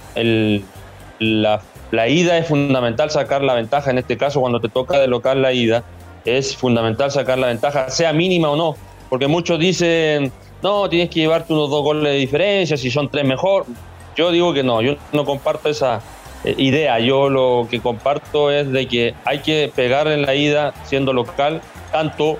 la, 1.19 1.61
la 1.91 2.07
ida 2.09 2.37
es 2.37 2.47
fundamental 2.47 3.09
sacar 3.09 3.41
la 3.41 3.53
ventaja, 3.53 3.89
en 3.89 3.99
este 3.99 4.17
caso 4.17 4.41
cuando 4.41 4.59
te 4.59 4.67
toca 4.67 4.99
de 4.99 5.07
local 5.07 5.41
la 5.41 5.53
ida, 5.53 5.83
es 6.25 6.55
fundamental 6.57 7.11
sacar 7.11 7.37
la 7.37 7.47
ventaja, 7.47 7.89
sea 7.89 8.11
mínima 8.11 8.49
o 8.49 8.55
no, 8.57 8.75
porque 9.09 9.27
muchos 9.27 9.59
dicen, 9.59 10.31
no, 10.65 10.89
tienes 10.89 11.11
que 11.11 11.19
llevarte 11.19 11.53
unos 11.53 11.69
dos 11.69 11.83
goles 11.83 12.11
de 12.11 12.17
diferencia, 12.17 12.75
si 12.75 12.89
son 12.89 13.07
tres 13.07 13.23
mejor. 13.23 13.67
Yo 14.15 14.31
digo 14.31 14.51
que 14.51 14.63
no, 14.63 14.81
yo 14.81 14.95
no 15.13 15.23
comparto 15.23 15.69
esa 15.69 16.01
eh, 16.43 16.55
idea, 16.57 16.97
yo 16.97 17.29
lo 17.29 17.67
que 17.69 17.79
comparto 17.79 18.49
es 18.49 18.71
de 18.71 18.87
que 18.87 19.13
hay 19.25 19.39
que 19.39 19.71
pegar 19.75 20.07
en 20.07 20.23
la 20.23 20.33
ida 20.33 20.73
siendo 20.83 21.13
local, 21.13 21.61
tanto 21.91 22.39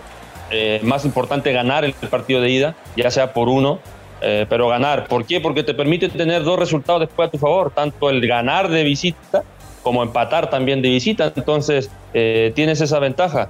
eh, 0.49 0.79
más 0.81 1.05
importante 1.05 1.53
ganar 1.53 1.85
el 1.85 1.93
partido 1.93 2.41
de 2.41 2.49
ida, 2.49 2.75
ya 2.97 3.11
sea 3.11 3.31
por 3.31 3.47
uno, 3.47 3.77
eh, 4.21 4.47
pero 4.49 4.69
ganar. 4.69 5.07
¿Por 5.07 5.27
qué? 5.27 5.39
Porque 5.39 5.61
te 5.61 5.75
permite 5.75 6.09
tener 6.09 6.43
dos 6.43 6.57
resultados 6.57 7.01
después 7.01 7.27
a 7.27 7.31
tu 7.31 7.37
favor, 7.37 7.73
tanto 7.75 8.09
el 8.09 8.27
ganar 8.27 8.69
de 8.69 8.83
visita 8.83 9.43
como 9.83 10.01
empatar 10.01 10.49
también 10.49 10.81
de 10.81 10.89
visita, 10.89 11.31
entonces 11.35 11.91
tienes 12.11 12.81
esa 12.81 12.97
ventaja. 12.97 13.49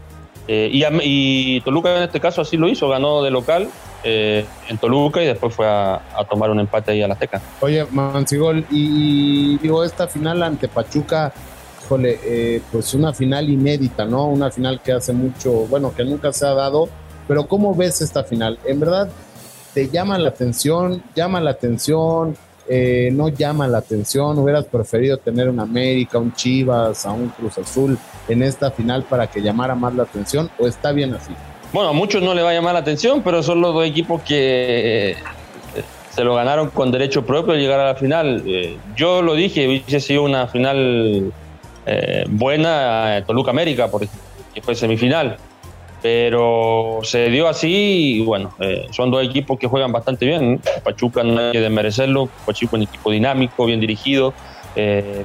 Y, 0.49 0.83
y, 1.01 1.61
Toluca 1.61 1.95
en 1.95 2.03
este 2.03 2.19
caso 2.19 2.41
así 2.41 2.57
lo 2.57 2.67
hizo, 2.67 2.89
ganó 2.89 3.23
de 3.23 3.31
local 3.31 3.69
eh, 4.07 4.45
en 4.69 4.77
Toluca 4.77 5.19
y 5.23 5.25
después 5.25 5.55
fue 5.55 5.65
a, 5.67 5.99
tomar 6.29 6.51
un 6.51 6.59
empate 6.59 6.91
ahí 6.91 7.01
a 7.01 7.07
la 7.07 7.15
Azteca. 7.15 7.41
Oye, 7.59 7.87
Mansigol, 7.89 8.63
y, 8.69 9.57
digo, 9.57 9.83
esta 9.83 10.07
final 10.07 10.43
ante 10.43 10.67
Pachuca, 10.67 11.33
híjole, 11.83 12.19
eh, 12.23 12.61
pues 12.71 12.93
una 12.93 13.13
final 13.13 13.49
inédita, 13.49 14.05
¿no? 14.05 14.27
Una 14.27 14.51
final 14.51 14.79
que 14.83 14.91
hace 14.91 15.11
mucho, 15.11 15.51
bueno, 15.65 15.91
que 15.95 16.03
nunca 16.03 16.31
se 16.31 16.45
ha 16.45 16.53
dado, 16.53 16.87
pero 17.27 17.47
¿cómo 17.47 17.73
ves 17.73 17.99
esta 18.01 18.23
final? 18.23 18.59
¿En 18.63 18.79
verdad 18.79 19.09
te 19.73 19.89
llama 19.89 20.19
la 20.19 20.29
atención? 20.29 21.01
¿Llama 21.15 21.41
la 21.41 21.49
atención? 21.49 22.37
Eh, 22.67 23.09
no 23.11 23.29
llama 23.29 23.67
la 23.67 23.79
atención, 23.79 24.37
hubieras 24.37 24.65
preferido 24.65 25.17
tener 25.17 25.49
un 25.49 25.59
América, 25.59 26.19
un 26.19 26.33
Chivas, 26.33 27.07
a 27.07 27.11
un 27.11 27.29
Cruz 27.29 27.57
Azul 27.57 27.97
en 28.27 28.43
esta 28.43 28.69
final 28.69 29.03
para 29.03 29.27
que 29.27 29.41
llamara 29.41 29.73
más 29.73 29.95
la 29.95 30.03
atención 30.03 30.49
o 30.59 30.67
está 30.67 30.91
bien 30.91 31.13
así? 31.13 31.33
Bueno, 31.73 31.89
a 31.89 31.93
muchos 31.93 32.21
no 32.21 32.33
le 32.33 32.41
va 32.41 32.51
a 32.51 32.53
llamar 32.53 32.73
la 32.73 32.79
atención, 32.79 33.21
pero 33.21 33.43
son 33.43 33.61
los 33.61 33.73
dos 33.73 33.85
equipos 33.85 34.21
que 34.21 35.11
eh, 35.11 35.15
se 36.09 36.23
lo 36.23 36.35
ganaron 36.35 36.69
con 36.69 36.91
derecho 36.91 37.25
propio 37.25 37.53
a 37.53 37.57
llegar 37.57 37.79
a 37.79 37.85
la 37.85 37.95
final. 37.95 38.43
Eh, 38.45 38.77
yo 38.95 39.21
lo 39.21 39.35
dije, 39.35 39.67
hubiese 39.67 39.99
sido 39.99 40.23
una 40.23 40.47
final 40.47 41.31
eh, 41.85 42.25
buena 42.29 43.23
Toluca 43.27 43.51
América, 43.51 43.89
porque 43.89 44.07
que 44.53 44.61
fue 44.61 44.75
semifinal. 44.75 45.37
Pero 46.01 46.99
se 47.01 47.29
dio 47.29 47.47
así 47.47 48.17
y 48.17 48.21
bueno, 48.21 48.53
son 48.91 49.09
dos 49.09 49.25
equipos 49.25 49.57
que 49.57 49.65
juegan 49.65 49.91
bastante 49.91 50.27
bien. 50.27 50.61
Pachuca 50.83 51.23
no 51.23 51.39
hay 51.39 51.51
que 51.51 51.59
desmerecerlo, 51.59 52.29
Pachuca 52.45 52.69
es 52.69 52.73
un 52.73 52.81
equipo 52.83 53.09
dinámico, 53.09 53.65
bien 53.65 53.79
dirigido, 53.79 54.31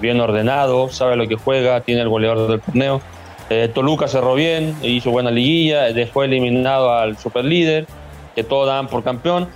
bien 0.00 0.18
ordenado, 0.22 0.88
sabe 0.88 1.16
lo 1.16 1.28
que 1.28 1.34
juega, 1.34 1.82
tiene 1.82 2.00
el 2.00 2.08
goleador 2.08 2.50
del 2.50 2.60
torneo. 2.62 3.02
Eh, 3.50 3.68
Toluca 3.74 4.06
cerró 4.06 4.34
bien, 4.34 4.76
hizo 4.80 5.10
buena 5.10 5.30
liguilla, 5.30 5.92
después 5.92 6.28
eliminado 6.28 6.92
al 6.92 7.18
superlíder, 7.18 7.84
que 8.34 8.44
todos 8.44 8.68
dan 8.68 8.86
por 8.86 9.02
campeón. 9.02 9.48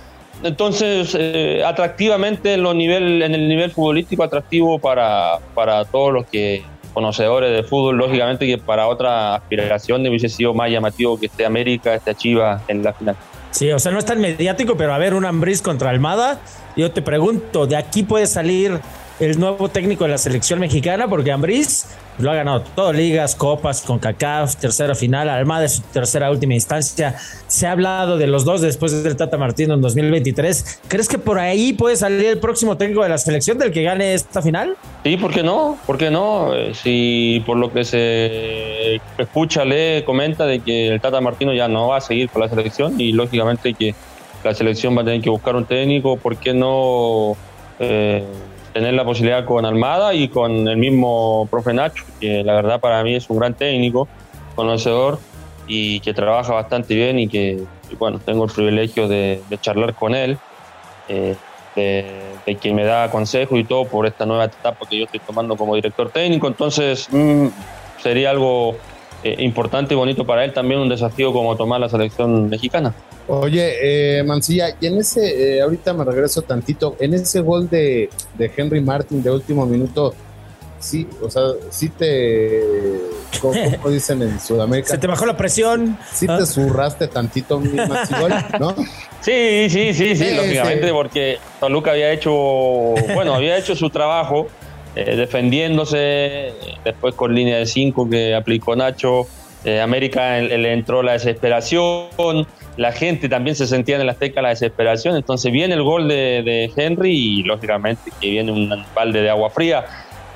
Entonces, 0.43 1.15
eh, 1.17 1.63
atractivamente 1.65 2.55
en 2.55 2.65
el 2.65 3.47
nivel 3.47 3.71
futbolístico, 3.71 4.23
atractivo 4.23 4.79
para, 4.79 5.39
para 5.53 5.85
todos 5.85 6.11
los 6.11 6.25
que 6.25 6.63
conocedores 6.93 7.55
de 7.55 7.63
fútbol, 7.63 7.97
lógicamente 7.97 8.45
que 8.45 8.57
para 8.57 8.87
otra 8.87 9.35
aspiración 9.35 10.05
hubiese 10.07 10.29
sido 10.29 10.53
más 10.53 10.69
llamativo 10.69 11.19
que 11.19 11.27
esté 11.27 11.45
América, 11.45 11.93
esté 11.93 12.15
Chivas 12.15 12.61
en 12.67 12.83
la 12.83 12.93
final. 12.93 13.15
Sí, 13.51 13.71
o 13.71 13.79
sea, 13.79 13.91
no 13.91 13.99
es 13.99 14.05
tan 14.05 14.19
mediático, 14.19 14.75
pero 14.75 14.93
a 14.93 14.97
ver, 14.97 15.13
un 15.13 15.25
Ambriz 15.25 15.61
contra 15.61 15.89
Almada, 15.89 16.41
yo 16.75 16.91
te 16.91 17.01
pregunto, 17.01 17.65
¿de 17.67 17.77
aquí 17.77 18.03
puede 18.03 18.27
salir 18.27 18.79
el 19.19 19.39
nuevo 19.39 19.69
técnico 19.69 20.03
de 20.03 20.11
la 20.11 20.17
selección 20.17 20.59
mexicana? 20.59 21.07
Porque 21.07 21.31
Ambriz 21.31 21.85
lo 22.17 22.31
ha 22.31 22.35
ganado 22.35 22.61
todo, 22.75 22.93
ligas, 22.93 23.35
copas, 23.35 23.81
con 23.81 23.99
CACAF, 23.99 24.55
tercera 24.55 24.95
final, 24.95 25.27
Almada 25.29 25.67
su 25.67 25.81
tercera 25.81 26.31
última 26.31 26.53
instancia. 26.53 27.15
Se 27.47 27.67
ha 27.67 27.71
hablado 27.71 28.17
de 28.17 28.27
los 28.27 28.45
dos 28.45 28.61
después 28.61 29.03
del 29.03 29.15
Tata 29.17 29.37
Martino 29.37 29.73
en 29.73 29.81
2023. 29.81 30.81
¿Crees 30.87 31.09
que 31.09 31.17
por 31.17 31.39
ahí 31.39 31.73
puede 31.73 31.95
salir 31.97 32.25
el 32.25 32.39
próximo 32.39 32.77
técnico 32.77 33.03
de 33.03 33.09
la 33.09 33.17
selección 33.17 33.57
del 33.57 33.71
que 33.71 33.83
gane 33.83 34.13
esta 34.13 34.41
final? 34.41 34.77
Sí, 35.03 35.17
¿por 35.17 35.33
qué 35.33 35.43
no? 35.43 35.77
¿Por 35.85 35.97
qué 35.97 36.09
no? 36.09 36.53
Eh, 36.53 36.73
si 36.73 37.43
por 37.45 37.57
lo 37.57 37.71
que 37.71 37.83
se 37.83 38.95
escucha, 39.17 39.65
lee, 39.65 40.03
comenta 40.05 40.45
de 40.45 40.59
que 40.59 40.87
el 40.87 41.01
Tata 41.01 41.19
Martino 41.19 41.53
ya 41.53 41.67
no 41.67 41.89
va 41.89 41.97
a 41.97 42.01
seguir 42.01 42.29
con 42.29 42.41
la 42.41 42.49
selección 42.49 42.99
y 42.99 43.11
lógicamente 43.11 43.73
que 43.73 43.93
la 44.43 44.53
selección 44.53 44.95
va 44.95 45.01
a 45.01 45.05
tener 45.05 45.21
que 45.21 45.29
buscar 45.29 45.55
un 45.55 45.65
técnico, 45.65 46.17
¿por 46.17 46.37
qué 46.37 46.53
no? 46.53 47.35
Eh, 47.79 48.23
tener 48.75 48.93
la 48.93 49.05
posibilidad 49.05 49.45
con 49.45 49.65
Almada 49.65 50.13
y 50.13 50.27
con 50.27 50.67
el 50.67 50.75
mismo 50.75 51.47
profe 51.49 51.73
Nacho, 51.73 52.03
que 52.19 52.43
la 52.43 52.55
verdad 52.55 52.81
para 52.81 53.01
mí 53.05 53.15
es 53.15 53.29
un 53.29 53.39
gran 53.39 53.53
técnico, 53.53 54.05
conocedor 54.53 55.17
y 55.65 56.01
que 56.01 56.13
trabaja 56.13 56.53
bastante 56.53 56.93
bien 56.93 57.17
y 57.17 57.29
que, 57.29 57.63
bueno, 57.97 58.19
tengo 58.19 58.43
el 58.43 58.51
privilegio 58.51 59.07
de, 59.07 59.41
charlar 59.61 59.93
con 59.93 60.13
él, 60.13 60.37
eh, 61.07 61.37
de, 61.77 62.55
que 62.57 62.73
me 62.73 62.83
da 62.83 63.09
consejos 63.09 63.57
y 63.57 63.63
todo 63.63 63.85
por 63.85 64.07
esta 64.07 64.25
nueva 64.25 64.43
etapa 64.43 64.85
que 64.89 64.97
yo 64.97 65.05
estoy 65.05 65.21
tomando 65.21 65.55
como 65.55 65.75
director 65.75 66.09
técnico. 66.09 66.47
Entonces, 66.49 67.07
mm, 67.09 67.47
sería 68.03 68.31
algo 68.31 68.75
eh, 69.23 69.37
importante 69.39 69.93
y 69.93 69.97
bonito 69.97 70.25
para 70.25 70.43
él, 70.43 70.51
también 70.51 70.81
un 70.81 70.89
desafío 70.89 71.31
como 71.31 71.55
tomar 71.55 71.79
la 71.79 71.87
selección 71.87 72.49
mexicana. 72.49 72.93
Oye, 73.27 74.19
eh, 74.19 74.23
Mancilla, 74.23 74.75
y 74.79 74.85
en 74.85 74.99
ese, 74.99 75.57
eh, 75.57 75.61
ahorita 75.61 75.93
me 75.93 76.03
regreso 76.03 76.43
tantito, 76.43 76.95
en 76.99 77.15
ese 77.15 77.39
gol 77.39 77.67
de, 77.69 78.09
de, 78.37 78.51
Henry 78.55 78.81
Martin 78.81 79.23
de 79.23 79.31
último 79.31 79.65
minuto, 79.65 80.13
sí, 80.79 81.07
o 81.21 81.29
sea, 81.29 81.41
sí 81.71 81.89
te, 81.89 82.61
¿cómo, 83.41 83.55
dicen 83.89 84.21
en 84.21 84.39
Sudamérica? 84.39 84.89
Se 84.89 84.99
te 84.99 85.07
bajó 85.07 85.25
la 85.25 85.35
presión. 85.35 85.97
Sí 86.13 86.27
te 86.27 86.33
ah. 86.33 86.45
zurraste 86.45 87.07
tantito, 87.07 87.59
Mancigol, 87.59 88.31
¿no? 88.59 88.75
Sí, 89.21 89.69
sí, 89.71 89.95
sí, 89.95 90.15
sí, 90.15 90.35
lógicamente, 90.35 90.91
porque 90.91 91.39
Toluca 91.59 91.91
había 91.91 92.11
hecho, 92.11 92.31
bueno, 92.31 93.33
había 93.33 93.57
hecho 93.57 93.75
su 93.75 93.89
trabajo 93.89 94.47
eh, 94.95 95.15
defendiéndose, 95.15 96.53
después 96.83 97.15
con 97.15 97.33
línea 97.33 97.57
de 97.57 97.65
cinco 97.65 98.07
que 98.07 98.35
aplicó 98.35 98.75
Nacho, 98.75 99.25
América 99.81 100.37
le 100.37 100.73
entró 100.73 101.01
la 101.01 101.13
desesperación, 101.13 102.45
la 102.77 102.91
gente 102.91 103.29
también 103.29 103.55
se 103.55 103.67
sentía 103.67 103.97
en 103.97 104.05
la 104.05 104.11
Azteca 104.11 104.41
la 104.41 104.49
desesperación. 104.49 105.15
Entonces 105.15 105.51
viene 105.51 105.75
el 105.75 105.83
gol 105.83 106.07
de, 106.07 106.71
Henry 106.75 107.11
y 107.11 107.43
lógicamente 107.43 108.11
que 108.19 108.29
viene 108.29 108.51
un 108.51 108.85
balde 108.93 109.21
de 109.21 109.29
agua 109.29 109.49
fría. 109.49 109.85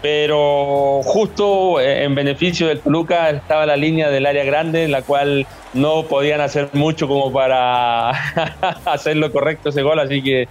Pero 0.02 1.02
justo 1.04 1.82
eh, 1.82 2.04
en 2.06 2.16
beneficio 2.16 2.68
del 2.68 2.80
Toluca 2.80 3.30
estaba 3.30 3.66
la 3.66 3.76
línea 3.76 4.10
del 4.10 4.26
área 4.26 4.46
grande, 4.46 4.88
la 4.88 5.02
cual 5.02 5.46
no 5.74 6.04
podían 6.04 6.40
hacer 6.40 6.70
mucho 6.72 7.08
como 7.08 7.34
para 7.34 8.10
hacer 8.86 9.18
lo 9.18 9.32
correcto 9.32 9.70
ese 9.70 9.82
gol, 9.82 10.00
así 10.00 10.22
que 10.22 10.48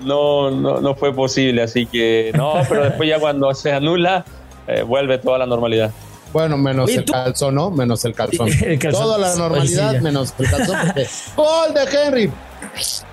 no, 0.00 0.50
no, 0.50 0.94
fue 0.94 1.14
posible. 1.14 1.62
Así 1.62 1.86
que 1.86 2.30
no, 2.34 2.54
pero 2.68 2.84
después 2.84 3.08
ya 3.08 3.18
cuando 3.18 3.54
se 3.54 3.72
anula, 3.72 4.26
eh, 4.66 4.82
vuelve 4.82 5.16
toda 5.16 5.38
la 5.38 5.46
normalidad. 5.46 5.92
Bueno, 6.32 6.56
menos 6.56 6.90
el 6.90 7.04
calzón, 7.04 7.54
¿no? 7.56 7.70
Menos 7.70 8.04
el 8.04 8.14
calzón. 8.14 8.48
Toda 8.90 9.18
la 9.18 9.34
normalidad, 9.34 10.00
menos 10.00 10.32
el 10.38 10.50
calzón. 10.50 10.76
¡Gol 11.36 11.74
de 11.74 11.82
Henry! 11.82 12.32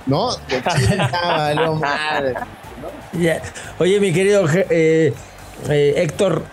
¿No? 0.06 0.30
Oye, 3.80 4.00
mi 4.00 4.14
querido 4.14 4.48
eh, 4.50 5.14
eh, 5.70 5.94
Héctor, 5.98 6.44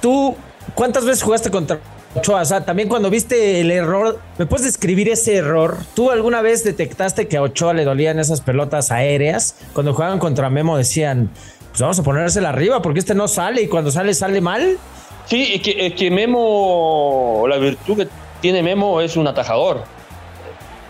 ¿tú 0.00 0.36
cuántas 0.74 1.04
veces 1.04 1.22
jugaste 1.22 1.50
contra 1.50 1.80
Ochoa? 2.14 2.42
O 2.42 2.44
sea, 2.44 2.64
también 2.64 2.88
cuando 2.88 3.10
viste 3.10 3.60
el 3.60 3.70
error, 3.70 4.20
¿me 4.38 4.46
puedes 4.46 4.64
describir 4.64 5.08
ese 5.08 5.36
error? 5.36 5.78
¿Tú 5.94 6.10
alguna 6.10 6.42
vez 6.42 6.62
detectaste 6.62 7.26
que 7.26 7.36
a 7.36 7.42
Ochoa 7.42 7.74
le 7.74 7.84
dolían 7.84 8.18
esas 8.18 8.40
pelotas 8.40 8.92
aéreas? 8.92 9.56
Cuando 9.72 9.92
jugaban 9.94 10.18
contra 10.18 10.50
Memo 10.50 10.76
decían, 10.76 11.30
pues 11.70 11.80
vamos 11.80 11.98
a 11.98 12.02
ponérsela 12.04 12.50
arriba 12.50 12.80
porque 12.82 13.00
este 13.00 13.14
no 13.14 13.26
sale 13.26 13.62
y 13.62 13.66
cuando 13.66 13.90
sale, 13.90 14.14
sale 14.14 14.40
mal. 14.40 14.78
Sí, 15.26 15.52
es 15.54 15.62
que, 15.62 15.86
es 15.86 15.94
que 15.94 16.10
Memo, 16.10 17.46
la 17.48 17.56
virtud 17.56 17.96
que 17.96 18.08
tiene 18.40 18.62
Memo 18.62 19.00
es 19.00 19.16
un 19.16 19.26
atajador. 19.26 19.84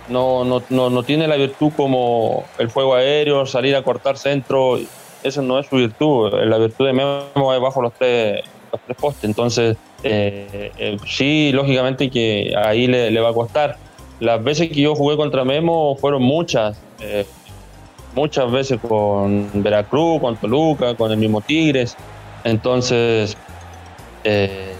No, 0.09 0.45
no, 0.45 0.63
no, 0.69 0.91
no 0.91 1.03
tiene 1.03 1.27
la 1.29 1.37
virtud 1.37 1.73
como 1.77 2.45
el 2.59 2.69
fuego 2.69 2.95
aéreo, 2.95 3.47
salir 3.47 3.77
a 3.77 3.83
cortar 3.83 4.19
centro. 4.19 4.79
Eso 5.23 5.41
no 5.41 5.59
es 5.59 5.67
su 5.67 5.77
virtud. 5.77 6.33
La 6.33 6.59
virtud 6.59 6.87
de 6.87 6.93
Memo 6.93 7.55
es 7.55 7.61
bajo 7.61 7.81
los 7.81 7.93
tres, 7.95 8.45
los 8.73 8.81
tres 8.83 8.97
postes. 8.99 9.25
Entonces, 9.25 9.77
eh, 10.03 10.73
eh, 10.77 10.97
sí, 11.07 11.53
lógicamente 11.53 12.11
que 12.11 12.53
ahí 12.57 12.87
le, 12.87 13.19
va 13.21 13.31
a 13.31 13.33
costar. 13.33 13.77
Las 14.21 14.43
veces 14.43 14.69
que 14.69 14.81
yo 14.81 14.95
jugué 14.95 15.17
contra 15.17 15.45
Memo 15.45 15.97
fueron 15.97 16.23
muchas. 16.23 16.77
Eh, 17.01 17.25
muchas 18.15 18.51
veces 18.51 18.79
con 18.81 19.49
Veracruz, 19.55 20.21
con 20.21 20.37
Toluca, 20.37 20.95
con 20.97 21.11
el 21.11 21.19
mismo 21.19 21.41
Tigres. 21.41 21.97
Entonces, 22.45 23.37
eh, 24.25 24.73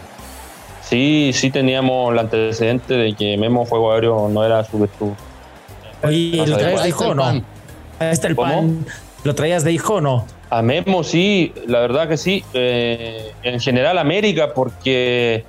sí, 0.83 1.31
sí 1.35 1.51
teníamos 1.51 2.13
el 2.13 2.19
antecedente 2.19 2.95
de 2.95 3.15
que 3.15 3.37
Memo 3.37 3.67
Fuego 3.67 3.93
Aéreo 3.93 4.29
no 4.29 4.45
era 4.45 4.65
su 4.65 4.79
virtud. 4.79 5.13
Oye, 6.03 6.45
¿lo 6.47 6.57
traías 6.57 6.83
de 6.83 6.89
hijo 6.89 7.09
o 7.09 7.15
no? 7.15 7.25
Ahí 7.25 7.43
está 8.11 8.29
el 8.29 8.37
pan. 8.37 8.85
¿Lo 9.23 9.35
traías 9.35 9.65
de 9.65 9.73
hijo 9.73 9.95
o 9.95 10.01
no? 10.01 10.27
A 10.51 10.63
Memo 10.63 11.03
sí, 11.03 11.53
la 11.67 11.81
verdad 11.81 12.09
que 12.09 12.17
sí. 12.17 12.45
Eh, 12.53 13.33
en 13.43 13.61
general 13.61 13.99
América, 13.99 14.53
porque 14.55 15.45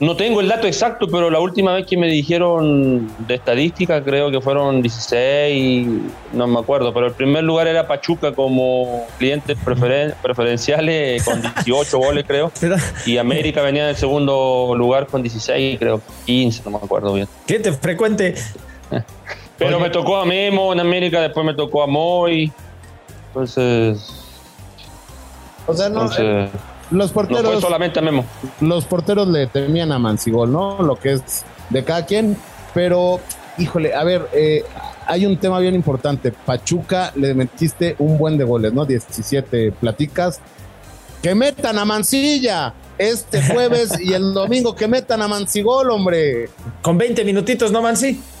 no 0.00 0.16
tengo 0.16 0.40
el 0.40 0.48
dato 0.48 0.66
exacto, 0.66 1.06
pero 1.08 1.30
la 1.30 1.38
última 1.38 1.72
vez 1.72 1.86
que 1.86 1.96
me 1.96 2.08
dijeron 2.08 3.10
de 3.26 3.34
estadística 3.34 4.02
creo 4.02 4.30
que 4.30 4.40
fueron 4.40 4.82
16, 4.82 5.86
no 6.32 6.46
me 6.46 6.58
acuerdo, 6.58 6.92
pero 6.92 7.06
el 7.06 7.12
primer 7.12 7.44
lugar 7.44 7.68
era 7.68 7.86
Pachuca 7.86 8.32
como 8.32 9.06
clientes 9.18 9.56
preferenciales 10.22 11.24
con 11.24 11.40
18 11.40 11.98
goles 11.98 12.24
creo, 12.26 12.50
y 13.06 13.18
América 13.18 13.62
venía 13.62 13.84
en 13.84 13.90
el 13.90 13.96
segundo 13.96 14.74
lugar 14.76 15.06
con 15.06 15.22
16, 15.22 15.78
creo 15.78 16.00
15, 16.26 16.62
no 16.64 16.70
me 16.72 16.76
acuerdo 16.78 17.14
bien. 17.14 17.28
Cliente 17.46 17.72
frecuente. 17.72 18.34
Pero 19.56 19.78
me 19.78 19.88
tocó 19.88 20.16
a 20.16 20.24
Memo 20.24 20.72
en 20.72 20.80
América, 20.80 21.20
después 21.20 21.46
me 21.46 21.54
tocó 21.54 21.84
a 21.84 21.86
Moy, 21.86 22.52
entonces... 23.28 24.20
O 25.66 25.72
sea, 25.72 25.88
no, 25.88 26.02
entonces, 26.02 26.50
los 26.90 27.12
porteros. 27.12 27.60
solamente 27.60 27.98
a 27.98 28.02
Memo. 28.02 28.24
Los 28.60 28.84
porteros 28.84 29.28
le 29.28 29.46
temían 29.46 29.92
a 29.92 29.98
Mancigol, 29.98 30.50
¿no? 30.50 30.82
Lo 30.82 30.96
que 30.96 31.12
es 31.12 31.44
de 31.70 31.84
cada 31.84 32.04
quien. 32.06 32.36
Pero, 32.72 33.20
híjole, 33.58 33.94
a 33.94 34.04
ver, 34.04 34.28
eh, 34.32 34.64
hay 35.06 35.26
un 35.26 35.36
tema 35.38 35.58
bien 35.60 35.74
importante. 35.74 36.32
Pachuca 36.32 37.12
le 37.14 37.34
metiste 37.34 37.96
un 37.98 38.18
buen 38.18 38.36
de 38.38 38.44
goles, 38.44 38.72
¿no? 38.72 38.84
17 38.84 39.72
platicas. 39.72 40.40
Que 41.22 41.34
metan 41.34 41.78
a 41.78 41.84
Mancilla 41.84 42.74
este 42.98 43.42
jueves 43.52 43.98
y 44.00 44.12
el 44.12 44.34
domingo 44.34 44.74
que 44.74 44.88
metan 44.88 45.22
a 45.22 45.28
Mancigol, 45.28 45.90
hombre. 45.90 46.48
Con 46.82 46.98
20 46.98 47.24
minutitos, 47.24 47.72
¿no, 47.72 47.82
Manci? 47.82 48.20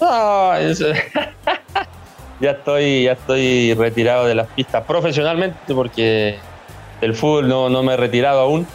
ya 2.40 2.50
estoy, 2.50 3.04
ya 3.04 3.12
estoy 3.12 3.74
retirado 3.74 4.26
de 4.26 4.34
las 4.34 4.48
pistas 4.48 4.84
profesionalmente 4.84 5.74
porque 5.74 6.38
del 7.04 7.14
fútbol 7.14 7.48
no, 7.48 7.68
no 7.68 7.82
me 7.82 7.92
he 7.92 7.96
retirado 7.98 8.40
aún, 8.40 8.66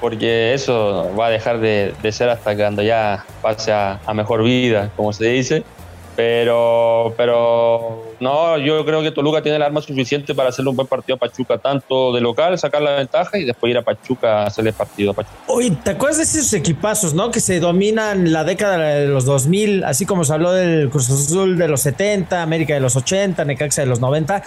porque 0.00 0.52
eso 0.52 1.10
va 1.18 1.28
a 1.28 1.30
dejar 1.30 1.60
de, 1.60 1.94
ser 2.12 2.28
hasta 2.28 2.54
cuando 2.54 2.82
ya 2.82 3.24
pase 3.40 3.72
a, 3.72 3.98
mejor 4.14 4.42
vida, 4.42 4.90
como 4.96 5.12
se 5.14 5.26
dice. 5.28 5.64
Pero, 6.14 7.12
pero 7.16 8.04
no, 8.20 8.56
yo 8.58 8.84
creo 8.84 9.02
que 9.02 9.10
Toluca 9.10 9.42
tiene 9.42 9.56
el 9.56 9.62
arma 9.62 9.80
suficiente 9.80 10.32
para 10.32 10.50
hacerle 10.50 10.70
un 10.70 10.76
buen 10.76 10.86
partido 10.86 11.16
a 11.16 11.18
Pachuca, 11.18 11.58
tanto 11.58 12.12
de 12.12 12.20
local, 12.20 12.56
sacar 12.56 12.82
la 12.82 12.96
ventaja 12.96 13.36
y 13.36 13.44
después 13.44 13.70
ir 13.70 13.78
a 13.78 13.82
Pachuca 13.82 14.42
a 14.42 14.46
hacerle 14.46 14.72
partido 14.72 15.10
a 15.10 15.14
Pachuca. 15.14 15.36
Oye, 15.48 15.72
¿te 15.82 15.90
acuerdas 15.90 16.18
de 16.18 16.40
esos 16.40 16.52
equipazos, 16.52 17.14
no? 17.14 17.32
Que 17.32 17.40
se 17.40 17.58
dominan 17.58 18.32
la 18.32 18.44
década 18.44 18.78
de 18.78 19.08
los 19.08 19.24
2000, 19.24 19.82
así 19.82 20.06
como 20.06 20.24
se 20.24 20.34
habló 20.34 20.52
del 20.52 20.88
Cruz 20.88 21.10
Azul 21.10 21.58
de 21.58 21.66
los 21.66 21.80
70, 21.80 22.42
América 22.42 22.74
de 22.74 22.80
los 22.80 22.94
80, 22.94 23.44
Necaxa 23.44 23.82
de 23.82 23.88
los 23.88 24.00
90 24.00 24.44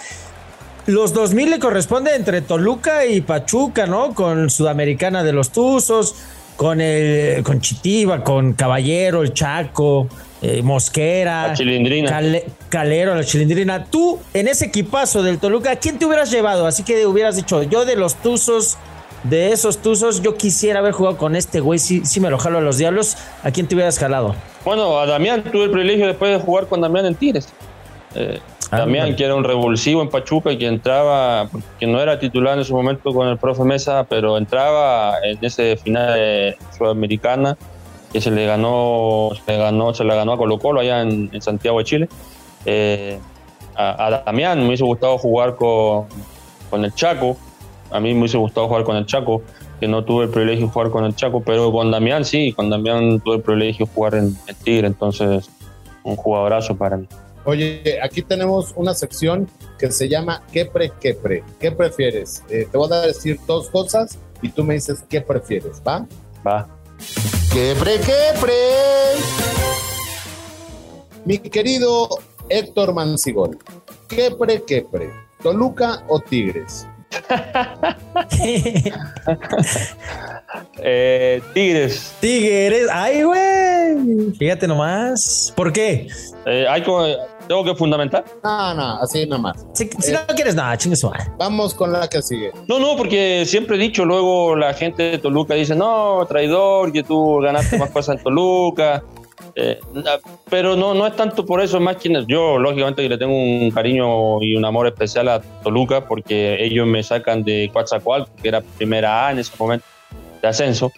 los 0.88 1.12
2000 1.12 1.50
le 1.50 1.58
corresponde 1.58 2.16
entre 2.16 2.40
Toluca 2.40 3.04
y 3.04 3.20
Pachuca, 3.20 3.86
¿no? 3.86 4.14
Con 4.14 4.48
Sudamericana 4.48 5.22
de 5.22 5.34
los 5.34 5.50
Tuzos, 5.50 6.14
con 6.56 6.80
el 6.80 7.42
con 7.42 7.60
Chitiva, 7.60 8.24
con 8.24 8.54
Caballero, 8.54 9.20
el 9.20 9.34
Chaco, 9.34 10.08
eh, 10.40 10.62
Mosquera, 10.62 11.48
la 11.48 11.52
Chilindrina. 11.52 12.22
Calero, 12.70 13.14
la 13.14 13.22
Chilindrina. 13.22 13.84
Tú, 13.84 14.18
en 14.32 14.48
ese 14.48 14.64
equipazo 14.64 15.22
del 15.22 15.38
Toluca, 15.38 15.76
quién 15.76 15.98
te 15.98 16.06
hubieras 16.06 16.30
llevado? 16.30 16.66
Así 16.66 16.84
que 16.84 17.04
hubieras 17.04 17.36
dicho, 17.36 17.62
yo 17.64 17.84
de 17.84 17.94
los 17.94 18.14
Tuzos, 18.14 18.78
de 19.24 19.52
esos 19.52 19.82
Tuzos, 19.82 20.22
yo 20.22 20.38
quisiera 20.38 20.78
haber 20.78 20.92
jugado 20.92 21.18
con 21.18 21.36
este 21.36 21.60
güey, 21.60 21.78
si, 21.78 22.02
si 22.06 22.18
me 22.18 22.30
lo 22.30 22.38
jalo 22.38 22.58
a 22.58 22.62
los 22.62 22.78
diablos, 22.78 23.18
¿a 23.44 23.50
quién 23.50 23.66
te 23.66 23.74
hubieras 23.74 23.98
jalado? 23.98 24.34
Bueno, 24.64 24.98
a 24.98 25.04
Damián 25.04 25.44
tuve 25.44 25.64
el 25.64 25.70
privilegio 25.70 26.06
después 26.06 26.32
de 26.32 26.38
jugar 26.42 26.66
con 26.66 26.80
Damián 26.80 27.04
en 27.04 27.14
Tigres. 27.14 27.52
Eh, 28.14 28.40
Ah, 28.70 28.78
también 28.78 29.16
que 29.16 29.24
era 29.24 29.34
un 29.34 29.44
revulsivo 29.44 30.02
en 30.02 30.10
Pachuca 30.10 30.52
y 30.52 30.58
que 30.58 30.66
entraba, 30.66 31.48
que 31.80 31.86
no 31.86 32.00
era 32.00 32.18
titular 32.18 32.58
en 32.58 32.64
su 32.64 32.74
momento 32.74 33.14
con 33.14 33.28
el 33.28 33.38
profe 33.38 33.64
Mesa, 33.64 34.04
pero 34.08 34.36
entraba 34.36 35.14
en 35.24 35.38
ese 35.40 35.76
final 35.76 36.14
de 36.14 36.56
Sudamericana 36.76 37.56
que 38.12 38.20
se 38.20 38.30
le 38.30 38.46
ganó, 38.46 39.30
se 39.34 39.52
le 39.52 39.58
ganó, 39.58 39.94
se 39.94 40.04
la 40.04 40.14
ganó 40.14 40.32
a 40.32 40.38
Colo 40.38 40.58
Colo 40.58 40.80
allá 40.80 41.00
en, 41.00 41.30
Santiago 41.40 41.78
de 41.78 41.84
Chile. 41.84 42.08
Eh, 42.66 43.18
a, 43.74 44.22
Damián 44.26 44.58
me 44.60 44.66
hubiese 44.66 44.84
gustado 44.84 45.16
jugar 45.16 45.56
con, 45.56 46.06
con 46.68 46.84
el 46.84 46.94
Chaco, 46.94 47.36
a 47.90 48.00
mí 48.00 48.12
me 48.12 48.20
hubiese 48.20 48.36
gustado 48.36 48.68
jugar 48.68 48.84
con 48.84 48.96
el 48.96 49.06
Chaco, 49.06 49.42
que 49.80 49.88
no 49.88 50.04
tuve 50.04 50.24
el 50.24 50.30
privilegio 50.30 50.66
de 50.66 50.72
jugar 50.72 50.90
con 50.90 51.04
el 51.04 51.14
Chaco, 51.14 51.42
pero 51.42 51.72
con 51.72 51.90
Damián 51.90 52.24
sí, 52.24 52.52
con 52.52 52.68
Damián 52.68 53.20
tuve 53.20 53.36
el 53.36 53.42
privilegio 53.42 53.86
de 53.86 53.92
jugar 53.92 54.14
en 54.14 54.36
el 54.46 54.56
Tigre, 54.56 54.88
entonces 54.88 55.48
un 56.02 56.16
jugadorazo 56.16 56.76
para 56.76 56.98
mí. 56.98 57.06
Oye, 57.44 57.98
aquí 58.02 58.22
tenemos 58.22 58.72
una 58.76 58.94
sección 58.94 59.48
que 59.78 59.90
se 59.90 60.08
llama 60.08 60.42
¿Qué 60.52 60.66
pre, 60.66 60.92
qué 61.00 61.14
pre? 61.14 61.44
¿Qué 61.58 61.72
prefieres? 61.72 62.42
Eh, 62.50 62.68
te 62.70 62.76
voy 62.76 62.92
a 62.92 63.00
decir 63.02 63.38
dos 63.46 63.70
cosas 63.70 64.18
y 64.42 64.50
tú 64.50 64.64
me 64.64 64.74
dices 64.74 65.04
qué 65.08 65.20
prefieres, 65.20 65.80
¿va? 65.86 66.06
Va. 66.46 66.68
¿Qué 67.52 67.74
pre, 67.78 67.98
qué 68.00 68.38
pre? 68.40 68.54
Mi 71.24 71.38
querido 71.38 72.08
Héctor 72.48 72.92
Mancigol, 72.94 73.58
¿qué 74.08 74.30
pre, 74.30 74.62
qué 74.62 74.82
pre? 74.82 75.10
¿Toluca 75.42 76.04
o 76.08 76.20
Tigres? 76.20 76.86
Eh, 80.78 81.42
tigres. 81.54 82.14
Tigres. 82.20 82.88
Ay, 82.92 83.22
güey. 83.22 84.32
Fíjate 84.38 84.66
nomás. 84.66 85.52
¿Por 85.56 85.72
qué? 85.72 86.08
Eh, 86.46 86.66
hay 86.68 86.82
como 86.82 87.06
¿Tengo 87.48 87.64
que 87.64 87.74
fundamentar? 87.74 88.24
No, 88.44 88.74
no, 88.74 89.00
así 89.00 89.24
nomás. 89.26 89.66
Si, 89.72 89.88
si 90.00 90.12
no 90.12 90.20
quieres 90.36 90.54
nada, 90.54 90.76
chingue 90.76 90.98
Vamos 91.38 91.72
con 91.72 91.90
la 91.90 92.06
que 92.06 92.20
sigue. 92.20 92.52
No, 92.68 92.78
no, 92.78 92.94
porque 92.94 93.44
siempre 93.46 93.76
he 93.76 93.78
dicho, 93.78 94.04
luego 94.04 94.54
la 94.54 94.74
gente 94.74 95.04
de 95.04 95.18
Toluca 95.18 95.54
dice, 95.54 95.74
no, 95.74 96.26
traidor, 96.28 96.92
que 96.92 97.02
tú 97.02 97.38
ganaste 97.40 97.78
más 97.78 97.90
cosas 97.90 98.18
en 98.18 98.22
Toluca. 98.22 99.02
Eh, 99.54 99.78
pero 100.50 100.76
no, 100.76 100.94
no 100.94 101.06
es 101.06 101.16
tanto 101.16 101.44
por 101.44 101.60
eso, 101.60 101.76
es 101.76 101.82
más 101.82 101.96
que 101.96 102.24
yo, 102.26 102.58
lógicamente, 102.58 103.08
le 103.08 103.18
tengo 103.18 103.34
un 103.34 103.70
cariño 103.70 104.42
y 104.42 104.56
un 104.56 104.64
amor 104.64 104.86
especial 104.86 105.28
a 105.28 105.40
Toluca, 105.40 106.06
porque 106.06 106.64
ellos 106.64 106.86
me 106.86 107.02
sacan 107.02 107.44
de 107.44 107.70
Coatzacoalco, 107.72 108.30
que 108.42 108.48
era 108.48 108.60
primera 108.60 109.26
A 109.26 109.32
en 109.32 109.38
ese 109.38 109.52
momento 109.58 109.86
de 110.40 110.48
ascenso 110.48 110.92